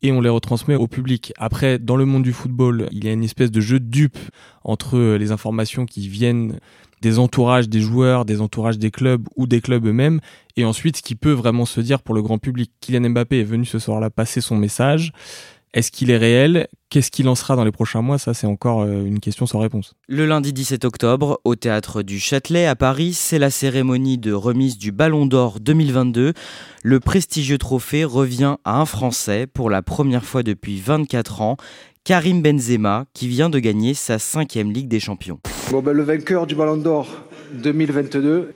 et 0.02 0.12
on 0.12 0.20
les 0.20 0.28
retransmet 0.28 0.74
au 0.74 0.86
public. 0.86 1.32
Après, 1.38 1.78
dans 1.78 1.96
le 1.96 2.04
monde 2.04 2.22
du 2.22 2.32
football, 2.32 2.88
il 2.92 3.04
y 3.04 3.08
a 3.08 3.12
une 3.12 3.24
espèce 3.24 3.50
de 3.50 3.60
jeu 3.60 3.80
de 3.80 3.86
dupe 3.88 4.18
entre 4.64 4.96
euh, 4.96 5.18
les 5.18 5.32
informations 5.32 5.86
qui 5.86 6.08
viennent 6.08 6.58
des 7.00 7.18
entourages 7.18 7.68
des 7.68 7.80
joueurs, 7.80 8.24
des 8.24 8.40
entourages 8.40 8.78
des 8.78 8.90
clubs 8.90 9.28
ou 9.36 9.46
des 9.46 9.60
clubs 9.60 9.86
eux-mêmes, 9.86 10.20
et 10.56 10.64
ensuite 10.64 10.96
ce 10.96 11.02
qui 11.02 11.14
peut 11.14 11.32
vraiment 11.32 11.64
se 11.64 11.80
dire 11.80 12.02
pour 12.02 12.14
le 12.14 12.22
grand 12.22 12.38
public. 12.38 12.72
Kylian 12.80 13.10
Mbappé 13.10 13.40
est 13.40 13.44
venu 13.44 13.64
ce 13.64 13.78
soir-là 13.78 14.10
passer 14.10 14.40
son 14.40 14.56
message. 14.56 15.12
Est-ce 15.74 15.90
qu'il 15.90 16.10
est 16.10 16.16
réel? 16.16 16.66
Qu'est-ce 16.88 17.10
qu'il 17.10 17.28
en 17.28 17.34
sera 17.34 17.54
dans 17.54 17.64
les 17.64 17.72
prochains 17.72 18.00
mois? 18.00 18.18
Ça, 18.18 18.32
c'est 18.32 18.46
encore 18.46 18.82
euh, 18.82 19.04
une 19.04 19.20
question 19.20 19.46
sans 19.46 19.58
réponse. 19.58 19.94
Le 20.08 20.24
lundi 20.24 20.54
17 20.54 20.86
octobre, 20.86 21.40
au 21.44 21.56
théâtre 21.56 22.02
du 22.02 22.18
Châtelet 22.18 22.66
à 22.66 22.74
Paris, 22.74 23.12
c'est 23.12 23.38
la 23.38 23.50
cérémonie 23.50 24.16
de 24.16 24.32
remise 24.32 24.78
du 24.78 24.92
Ballon 24.92 25.26
d'Or 25.26 25.60
2022. 25.60 26.32
Le 26.82 27.00
prestigieux 27.00 27.58
trophée 27.58 28.04
revient 28.04 28.56
à 28.64 28.80
un 28.80 28.86
Français 28.86 29.46
pour 29.46 29.68
la 29.68 29.82
première 29.82 30.24
fois 30.24 30.42
depuis 30.42 30.80
24 30.80 31.42
ans. 31.42 31.56
Karim 32.04 32.40
Benzema, 32.40 33.04
qui 33.12 33.28
vient 33.28 33.50
de 33.50 33.58
gagner 33.58 33.92
sa 33.92 34.18
cinquième 34.18 34.72
Ligue 34.72 34.88
des 34.88 35.00
Champions. 35.00 35.40
Bon 35.70 35.82
ben, 35.82 35.92
le 35.92 36.02
vainqueur 36.02 36.46
du 36.46 36.54
Ballon 36.54 36.78
d'Or 36.78 37.06
2022, 37.52 38.54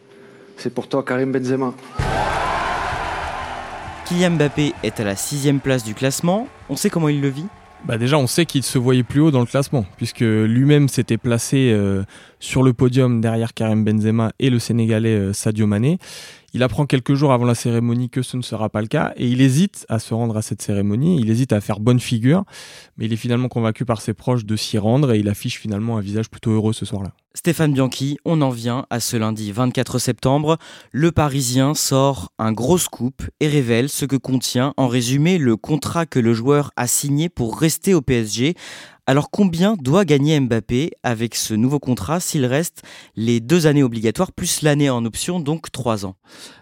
c'est 0.56 0.72
pour 0.72 0.88
toi 0.88 1.02
Karim 1.02 1.32
Benzema. 1.32 1.74
Kylian 4.06 4.32
Mbappé 4.32 4.72
est 4.82 5.00
à 5.00 5.04
la 5.04 5.16
sixième 5.16 5.60
place 5.60 5.84
du 5.84 5.94
classement. 5.94 6.48
On 6.68 6.76
sait 6.76 6.90
comment 6.90 7.08
il 7.08 7.20
le 7.20 7.28
vit? 7.28 7.46
Bah 7.84 7.98
déjà, 7.98 8.16
on 8.16 8.26
sait 8.28 8.46
qu'il 8.46 8.62
se 8.62 8.78
voyait 8.78 9.02
plus 9.02 9.20
haut 9.20 9.30
dans 9.30 9.40
le 9.40 9.46
classement, 9.46 9.84
puisque 9.96 10.20
lui-même 10.20 10.88
s'était 10.88 11.18
placé 11.18 11.72
euh, 11.72 12.04
sur 12.38 12.62
le 12.62 12.72
podium 12.72 13.20
derrière 13.20 13.54
Karim 13.54 13.84
Benzema 13.84 14.32
et 14.38 14.50
le 14.50 14.60
Sénégalais 14.60 15.16
euh, 15.16 15.32
Sadio 15.32 15.66
Mané. 15.66 15.98
Il 16.54 16.62
apprend 16.62 16.84
quelques 16.84 17.14
jours 17.14 17.32
avant 17.32 17.46
la 17.46 17.54
cérémonie 17.54 18.10
que 18.10 18.20
ce 18.20 18.36
ne 18.36 18.42
sera 18.42 18.68
pas 18.68 18.82
le 18.82 18.86
cas 18.86 19.14
et 19.16 19.26
il 19.26 19.40
hésite 19.40 19.86
à 19.88 19.98
se 19.98 20.12
rendre 20.12 20.36
à 20.36 20.42
cette 20.42 20.60
cérémonie, 20.60 21.18
il 21.18 21.30
hésite 21.30 21.54
à 21.54 21.62
faire 21.62 21.80
bonne 21.80 21.98
figure, 21.98 22.44
mais 22.98 23.06
il 23.06 23.12
est 23.14 23.16
finalement 23.16 23.48
convaincu 23.48 23.86
par 23.86 24.02
ses 24.02 24.12
proches 24.12 24.44
de 24.44 24.54
s'y 24.54 24.76
rendre 24.76 25.12
et 25.12 25.18
il 25.18 25.30
affiche 25.30 25.58
finalement 25.58 25.96
un 25.96 26.02
visage 26.02 26.28
plutôt 26.28 26.50
heureux 26.50 26.74
ce 26.74 26.84
soir-là. 26.84 27.12
Stéphane 27.34 27.72
Bianchi, 27.72 28.18
on 28.26 28.42
en 28.42 28.50
vient 28.50 28.84
à 28.90 29.00
ce 29.00 29.16
lundi 29.16 29.50
24 29.50 29.98
septembre. 29.98 30.58
Le 30.90 31.10
Parisien 31.10 31.72
sort 31.72 32.30
un 32.38 32.52
gros 32.52 32.76
scoop 32.76 33.22
et 33.40 33.48
révèle 33.48 33.88
ce 33.88 34.04
que 34.04 34.16
contient 34.16 34.74
en 34.76 34.88
résumé 34.88 35.38
le 35.38 35.56
contrat 35.56 36.04
que 36.04 36.18
le 36.18 36.34
joueur 36.34 36.70
a 36.76 36.86
signé 36.86 37.30
pour 37.30 37.58
rester 37.58 37.94
au 37.94 38.02
PSG 38.02 38.54
Alors 39.12 39.30
combien 39.30 39.76
doit 39.78 40.06
gagner 40.06 40.40
Mbappé 40.40 40.92
avec 41.02 41.34
ce 41.34 41.52
nouveau 41.52 41.78
contrat 41.78 42.18
s'il 42.18 42.46
reste 42.46 42.80
les 43.14 43.40
deux 43.40 43.66
années 43.66 43.82
obligatoires 43.82 44.32
plus 44.32 44.62
l'année 44.62 44.88
en 44.88 45.04
option, 45.04 45.38
donc 45.38 45.70
trois 45.70 46.06
ans? 46.06 46.16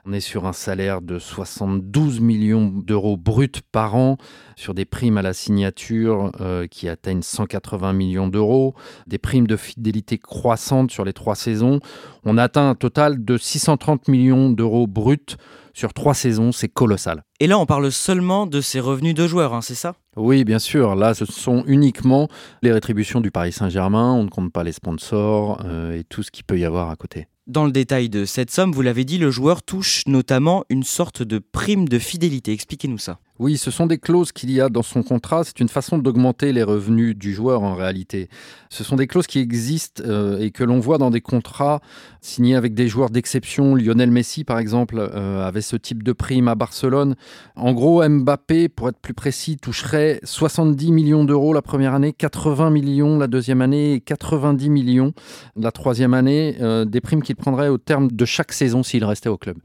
On 0.04 0.12
est 0.12 0.18
sur 0.18 0.46
un 0.46 0.52
salaire 0.52 1.00
de 1.00 1.20
72 1.20 2.18
millions 2.18 2.66
d'euros 2.66 3.16
bruts 3.16 3.62
par 3.70 3.94
an, 3.94 4.16
sur 4.56 4.74
des 4.74 4.84
primes 4.84 5.16
à 5.16 5.22
la 5.22 5.32
signature 5.32 6.32
euh, 6.40 6.66
qui 6.66 6.88
atteignent 6.88 7.22
180 7.22 7.92
millions 7.92 8.26
d'euros, 8.26 8.74
des 9.06 9.18
primes 9.18 9.46
de 9.46 9.56
fidélité 9.56 10.18
croissantes 10.18 10.90
sur 10.90 11.04
les 11.04 11.12
trois 11.12 11.36
saisons. 11.36 11.78
On 12.24 12.36
atteint 12.36 12.70
un 12.70 12.74
total 12.74 13.24
de 13.24 13.38
630 13.38 14.08
millions 14.08 14.50
d'euros 14.50 14.88
bruts 14.88 15.36
sur 15.72 15.92
trois 15.92 16.14
saisons, 16.14 16.52
c'est 16.52 16.68
colossal. 16.68 17.22
Et 17.40 17.46
là, 17.46 17.58
on 17.58 17.66
parle 17.66 17.90
seulement 17.90 18.46
de 18.46 18.60
ces 18.60 18.80
revenus 18.80 19.14
de 19.14 19.26
joueurs, 19.26 19.54
hein, 19.54 19.62
c'est 19.62 19.74
ça? 19.74 19.94
Oui, 20.16 20.44
bien 20.44 20.58
sûr. 20.58 20.94
Là, 20.94 21.14
ce 21.14 21.24
sont 21.24 21.64
uniquement 21.66 22.28
les 22.62 22.72
rétributions 22.72 23.20
du 23.20 23.30
Paris 23.30 23.52
Saint-Germain. 23.52 24.12
On 24.12 24.24
ne 24.24 24.28
compte 24.28 24.52
pas 24.52 24.64
les 24.64 24.72
sponsors 24.72 25.62
euh, 25.64 25.98
et 25.98 26.04
tout 26.04 26.22
ce 26.22 26.30
qu'il 26.30 26.44
peut 26.44 26.58
y 26.58 26.64
avoir 26.64 26.90
à 26.90 26.96
côté. 26.96 27.28
Dans 27.46 27.64
le 27.64 27.72
détail 27.72 28.08
de 28.08 28.24
cette 28.24 28.50
somme, 28.50 28.72
vous 28.72 28.82
l'avez 28.82 29.04
dit, 29.04 29.18
le 29.18 29.30
joueur 29.30 29.62
touche 29.62 30.02
notamment 30.06 30.64
une 30.68 30.84
sorte 30.84 31.22
de 31.22 31.38
prime 31.38 31.88
de 31.88 31.98
fidélité. 31.98 32.52
Expliquez-nous 32.52 32.98
ça. 32.98 33.18
Oui, 33.40 33.56
ce 33.56 33.70
sont 33.70 33.86
des 33.86 33.96
clauses 33.96 34.32
qu'il 34.32 34.50
y 34.50 34.60
a 34.60 34.68
dans 34.68 34.82
son 34.82 35.02
contrat. 35.02 35.44
C'est 35.44 35.60
une 35.60 35.70
façon 35.70 35.96
d'augmenter 35.96 36.52
les 36.52 36.62
revenus 36.62 37.16
du 37.16 37.32
joueur 37.32 37.62
en 37.62 37.74
réalité. 37.74 38.28
Ce 38.68 38.84
sont 38.84 38.96
des 38.96 39.06
clauses 39.06 39.26
qui 39.26 39.38
existent 39.38 40.02
euh, 40.06 40.38
et 40.40 40.50
que 40.50 40.62
l'on 40.62 40.78
voit 40.78 40.98
dans 40.98 41.10
des 41.10 41.22
contrats 41.22 41.80
signés 42.20 42.54
avec 42.54 42.74
des 42.74 42.86
joueurs 42.86 43.08
d'exception. 43.08 43.74
Lionel 43.74 44.10
Messi, 44.10 44.44
par 44.44 44.58
exemple, 44.58 44.96
euh, 44.98 45.42
avait 45.42 45.62
ce 45.62 45.76
type 45.76 46.02
de 46.02 46.12
prime 46.12 46.48
à 46.48 46.54
Barcelone. 46.54 47.14
En 47.56 47.72
gros, 47.72 48.06
Mbappé, 48.06 48.68
pour 48.68 48.90
être 48.90 49.00
plus 49.00 49.14
précis, 49.14 49.56
toucherait 49.56 50.20
70 50.22 50.92
millions 50.92 51.24
d'euros 51.24 51.54
la 51.54 51.62
première 51.62 51.94
année, 51.94 52.12
80 52.12 52.68
millions 52.68 53.18
la 53.18 53.26
deuxième 53.26 53.62
année 53.62 53.94
et 53.94 54.00
90 54.00 54.68
millions 54.68 55.14
la 55.56 55.72
troisième 55.72 56.12
année. 56.12 56.58
Euh, 56.60 56.84
des 56.84 57.00
primes 57.00 57.22
qu'il 57.22 57.36
prendrait 57.36 57.68
au 57.68 57.78
terme 57.78 58.12
de 58.12 58.24
chaque 58.26 58.52
saison 58.52 58.82
s'il 58.82 59.02
restait 59.02 59.30
au 59.30 59.38
club. 59.38 59.56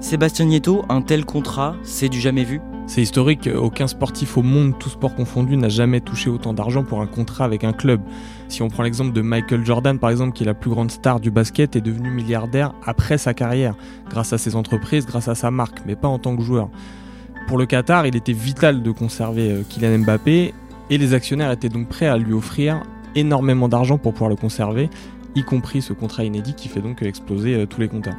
Sébastien 0.00 0.44
Nieto, 0.44 0.84
un 0.88 1.02
tel 1.02 1.24
contrat, 1.24 1.74
c'est 1.82 2.08
du 2.08 2.20
jamais 2.20 2.44
vu? 2.44 2.60
C'est 2.86 3.02
historique, 3.02 3.48
aucun 3.52 3.88
sportif 3.88 4.38
au 4.38 4.42
monde, 4.42 4.78
tout 4.78 4.88
sport 4.88 5.16
confondu, 5.16 5.56
n'a 5.56 5.68
jamais 5.68 6.00
touché 6.00 6.30
autant 6.30 6.54
d'argent 6.54 6.84
pour 6.84 7.00
un 7.00 7.08
contrat 7.08 7.44
avec 7.44 7.64
un 7.64 7.72
club. 7.72 8.00
Si 8.48 8.62
on 8.62 8.68
prend 8.68 8.84
l'exemple 8.84 9.12
de 9.12 9.20
Michael 9.22 9.66
Jordan, 9.66 9.98
par 9.98 10.10
exemple, 10.10 10.34
qui 10.34 10.44
est 10.44 10.46
la 10.46 10.54
plus 10.54 10.70
grande 10.70 10.92
star 10.92 11.18
du 11.18 11.32
basket, 11.32 11.74
est 11.74 11.80
devenu 11.80 12.10
milliardaire 12.10 12.74
après 12.86 13.18
sa 13.18 13.34
carrière, 13.34 13.74
grâce 14.08 14.32
à 14.32 14.38
ses 14.38 14.54
entreprises, 14.54 15.04
grâce 15.04 15.26
à 15.26 15.34
sa 15.34 15.50
marque, 15.50 15.80
mais 15.84 15.96
pas 15.96 16.08
en 16.08 16.20
tant 16.20 16.36
que 16.36 16.44
joueur. 16.44 16.70
Pour 17.48 17.58
le 17.58 17.66
Qatar, 17.66 18.06
il 18.06 18.14
était 18.14 18.32
vital 18.32 18.84
de 18.84 18.90
conserver 18.92 19.50
euh, 19.50 19.62
Kylian 19.68 19.98
Mbappé, 19.98 20.54
et 20.90 20.96
les 20.96 21.12
actionnaires 21.12 21.50
étaient 21.50 21.68
donc 21.68 21.88
prêts 21.88 22.06
à 22.06 22.16
lui 22.16 22.34
offrir 22.34 22.84
énormément 23.16 23.68
d'argent 23.68 23.98
pour 23.98 24.12
pouvoir 24.12 24.30
le 24.30 24.36
conserver, 24.36 24.90
y 25.34 25.42
compris 25.42 25.82
ce 25.82 25.92
contrat 25.92 26.22
inédit 26.22 26.54
qui 26.54 26.68
fait 26.68 26.80
donc 26.80 27.02
exploser 27.02 27.54
euh, 27.56 27.66
tous 27.66 27.80
les 27.80 27.88
compteurs. 27.88 28.16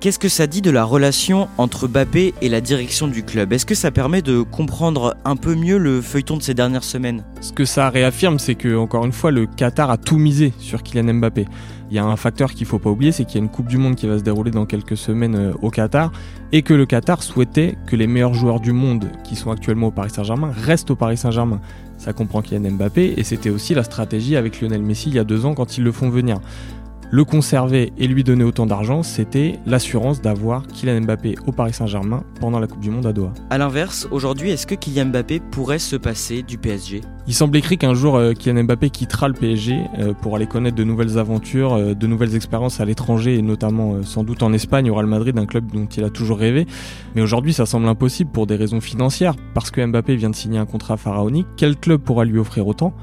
Qu'est-ce 0.00 0.18
que 0.18 0.30
ça 0.30 0.46
dit 0.46 0.62
de 0.62 0.70
la 0.70 0.82
relation 0.82 1.48
entre 1.58 1.86
Mbappé 1.86 2.32
et 2.40 2.48
la 2.48 2.62
direction 2.62 3.06
du 3.06 3.22
club? 3.22 3.52
Est-ce 3.52 3.66
que 3.66 3.74
ça 3.74 3.90
permet 3.90 4.22
de 4.22 4.40
comprendre 4.40 5.14
un 5.26 5.36
peu 5.36 5.54
mieux 5.54 5.76
le 5.76 6.00
feuilleton 6.00 6.38
de 6.38 6.42
ces 6.42 6.54
dernières 6.54 6.84
semaines? 6.84 7.22
Ce 7.42 7.52
que 7.52 7.66
ça 7.66 7.90
réaffirme, 7.90 8.38
c'est 8.38 8.54
que, 8.54 8.78
encore 8.78 9.04
une 9.04 9.12
fois, 9.12 9.30
le 9.30 9.44
Qatar 9.44 9.90
a 9.90 9.98
tout 9.98 10.16
misé 10.16 10.54
sur 10.58 10.82
Kylian 10.82 11.12
Mbappé. 11.12 11.44
Il 11.90 11.96
y 11.96 11.98
a 11.98 12.04
un 12.06 12.16
facteur 12.16 12.52
qu'il 12.52 12.62
ne 12.62 12.68
faut 12.68 12.78
pas 12.78 12.88
oublier, 12.88 13.12
c'est 13.12 13.26
qu'il 13.26 13.34
y 13.34 13.42
a 13.42 13.44
une 13.44 13.50
Coupe 13.50 13.66
du 13.66 13.76
Monde 13.76 13.94
qui 13.94 14.06
va 14.06 14.16
se 14.16 14.22
dérouler 14.22 14.50
dans 14.50 14.64
quelques 14.64 14.96
semaines 14.96 15.34
euh, 15.34 15.52
au 15.60 15.68
Qatar 15.68 16.12
et 16.50 16.62
que 16.62 16.72
le 16.72 16.86
Qatar 16.86 17.22
souhaitait 17.22 17.76
que 17.86 17.94
les 17.94 18.06
meilleurs 18.06 18.32
joueurs 18.32 18.60
du 18.60 18.72
monde 18.72 19.10
qui 19.22 19.36
sont 19.36 19.50
actuellement 19.50 19.88
au 19.88 19.90
Paris 19.90 20.10
Saint-Germain 20.10 20.50
restent 20.64 20.90
au 20.90 20.96
Paris 20.96 21.18
Saint-Germain. 21.18 21.60
Ça 21.98 22.14
comprend 22.14 22.40
Kylian 22.40 22.70
Mbappé 22.70 23.14
et 23.18 23.24
c'était 23.24 23.50
aussi 23.50 23.74
la 23.74 23.82
stratégie 23.82 24.36
avec 24.36 24.62
Lionel 24.62 24.80
Messi 24.80 25.10
il 25.10 25.16
y 25.16 25.18
a 25.18 25.24
deux 25.24 25.44
ans 25.44 25.54
quand 25.54 25.76
ils 25.76 25.84
le 25.84 25.92
font 25.92 26.08
venir 26.08 26.40
le 27.12 27.24
conserver 27.24 27.92
et 27.98 28.06
lui 28.06 28.22
donner 28.22 28.44
autant 28.44 28.66
d'argent, 28.66 29.02
c'était 29.02 29.58
l'assurance 29.66 30.20
d'avoir 30.20 30.66
Kylian 30.68 31.00
Mbappé 31.00 31.34
au 31.46 31.52
Paris 31.52 31.72
Saint-Germain 31.72 32.22
pendant 32.40 32.60
la 32.60 32.68
Coupe 32.68 32.80
du 32.80 32.90
Monde 32.90 33.06
à 33.06 33.12
Doha. 33.12 33.32
A 33.50 33.58
l'inverse, 33.58 34.06
aujourd'hui, 34.12 34.50
est-ce 34.50 34.66
que 34.66 34.76
Kylian 34.76 35.06
Mbappé 35.06 35.40
pourrait 35.50 35.80
se 35.80 35.96
passer 35.96 36.42
du 36.42 36.56
PSG 36.56 37.00
Il 37.26 37.34
semble 37.34 37.56
écrit 37.56 37.78
qu'un 37.78 37.94
jour 37.94 38.14
euh, 38.16 38.32
Kylian 38.32 38.62
Mbappé 38.62 38.90
quittera 38.90 39.26
le 39.26 39.34
PSG 39.34 39.80
euh, 39.98 40.14
pour 40.14 40.36
aller 40.36 40.46
connaître 40.46 40.76
de 40.76 40.84
nouvelles 40.84 41.18
aventures, 41.18 41.72
euh, 41.72 41.94
de 41.94 42.06
nouvelles 42.06 42.36
expériences 42.36 42.80
à 42.80 42.84
l'étranger 42.84 43.36
et 43.36 43.42
notamment 43.42 44.04
sans 44.04 44.22
doute 44.22 44.44
en 44.44 44.52
Espagne 44.52 44.88
au 44.88 44.94
Real 44.94 45.06
Madrid, 45.06 45.36
un 45.36 45.46
club 45.46 45.66
dont 45.72 45.86
il 45.86 46.04
a 46.04 46.10
toujours 46.10 46.38
rêvé. 46.38 46.66
Mais 47.16 47.22
aujourd'hui, 47.22 47.52
ça 47.52 47.66
semble 47.66 47.88
impossible 47.88 48.30
pour 48.30 48.46
des 48.46 48.56
raisons 48.56 48.80
financières 48.80 49.34
parce 49.54 49.72
que 49.72 49.84
Mbappé 49.84 50.14
vient 50.14 50.30
de 50.30 50.36
signer 50.36 50.58
un 50.58 50.66
contrat 50.66 50.96
pharaonique. 50.96 51.48
Quel 51.56 51.76
club 51.76 52.00
pourra 52.00 52.24
lui 52.24 52.38
offrir 52.38 52.68
autant? 52.68 52.94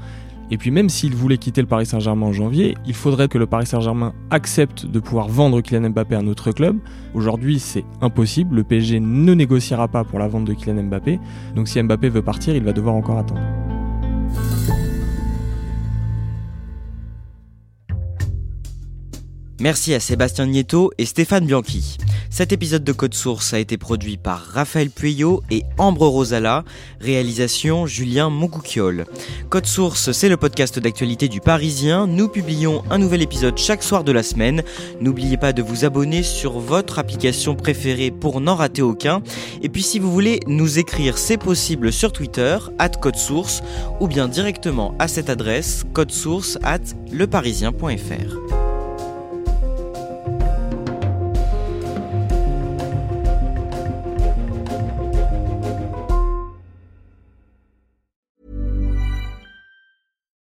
Et 0.50 0.58
puis 0.58 0.70
même 0.70 0.88
s'il 0.88 1.14
voulait 1.14 1.38
quitter 1.38 1.60
le 1.60 1.66
Paris 1.66 1.86
Saint-Germain 1.86 2.26
en 2.26 2.32
janvier, 2.32 2.76
il 2.86 2.94
faudrait 2.94 3.28
que 3.28 3.38
le 3.38 3.46
Paris 3.46 3.66
Saint-Germain 3.66 4.14
accepte 4.30 4.86
de 4.86 5.00
pouvoir 5.00 5.28
vendre 5.28 5.60
Kylian 5.60 5.90
Mbappé 5.90 6.14
à 6.14 6.18
un 6.18 6.26
autre 6.26 6.52
club. 6.52 6.78
Aujourd'hui, 7.14 7.58
c'est 7.58 7.84
impossible, 8.00 8.56
le 8.56 8.64
PSG 8.64 9.00
ne 9.00 9.34
négociera 9.34 9.88
pas 9.88 10.04
pour 10.04 10.18
la 10.18 10.28
vente 10.28 10.44
de 10.44 10.54
Kylian 10.54 10.84
Mbappé. 10.84 11.20
Donc 11.54 11.68
si 11.68 11.82
Mbappé 11.82 12.08
veut 12.08 12.22
partir, 12.22 12.56
il 12.56 12.64
va 12.64 12.72
devoir 12.72 12.94
encore 12.94 13.18
attendre. 13.18 13.42
Merci 19.60 19.92
à 19.92 20.00
Sébastien 20.00 20.46
Nieto 20.46 20.92
et 20.98 21.04
Stéphane 21.04 21.44
Bianchi. 21.44 21.96
Cet 22.30 22.52
épisode 22.52 22.84
de 22.84 22.92
Code 22.92 23.14
Source 23.14 23.54
a 23.54 23.58
été 23.58 23.76
produit 23.76 24.16
par 24.16 24.38
Raphaël 24.38 24.90
Pueyo 24.90 25.42
et 25.50 25.64
Ambre 25.78 26.06
Rosala, 26.06 26.64
réalisation 27.00 27.86
Julien 27.86 28.30
Moncouquiole. 28.30 29.06
Code 29.48 29.66
Source, 29.66 30.12
c'est 30.12 30.28
le 30.28 30.36
podcast 30.36 30.78
d'actualité 30.78 31.26
du 31.28 31.40
Parisien. 31.40 32.06
Nous 32.06 32.28
publions 32.28 32.84
un 32.90 32.98
nouvel 32.98 33.22
épisode 33.22 33.58
chaque 33.58 33.82
soir 33.82 34.04
de 34.04 34.12
la 34.12 34.22
semaine. 34.22 34.62
N'oubliez 35.00 35.36
pas 35.36 35.52
de 35.52 35.62
vous 35.62 35.84
abonner 35.84 36.22
sur 36.22 36.60
votre 36.60 37.00
application 37.00 37.56
préférée 37.56 38.12
pour 38.12 38.40
n'en 38.40 38.54
rater 38.54 38.82
aucun. 38.82 39.22
Et 39.62 39.68
puis 39.68 39.82
si 39.82 39.98
vous 39.98 40.12
voulez 40.12 40.38
nous 40.46 40.78
écrire, 40.78 41.18
c'est 41.18 41.38
possible 41.38 41.92
sur 41.92 42.12
Twitter, 42.12 42.58
at 42.78 42.90
Code 42.90 43.16
Source, 43.16 43.62
ou 43.98 44.06
bien 44.06 44.28
directement 44.28 44.94
à 44.98 45.08
cette 45.08 45.30
adresse, 45.30 45.84
codesource 45.94 46.58
at 46.62 46.78
leparisien.fr. 47.10 48.57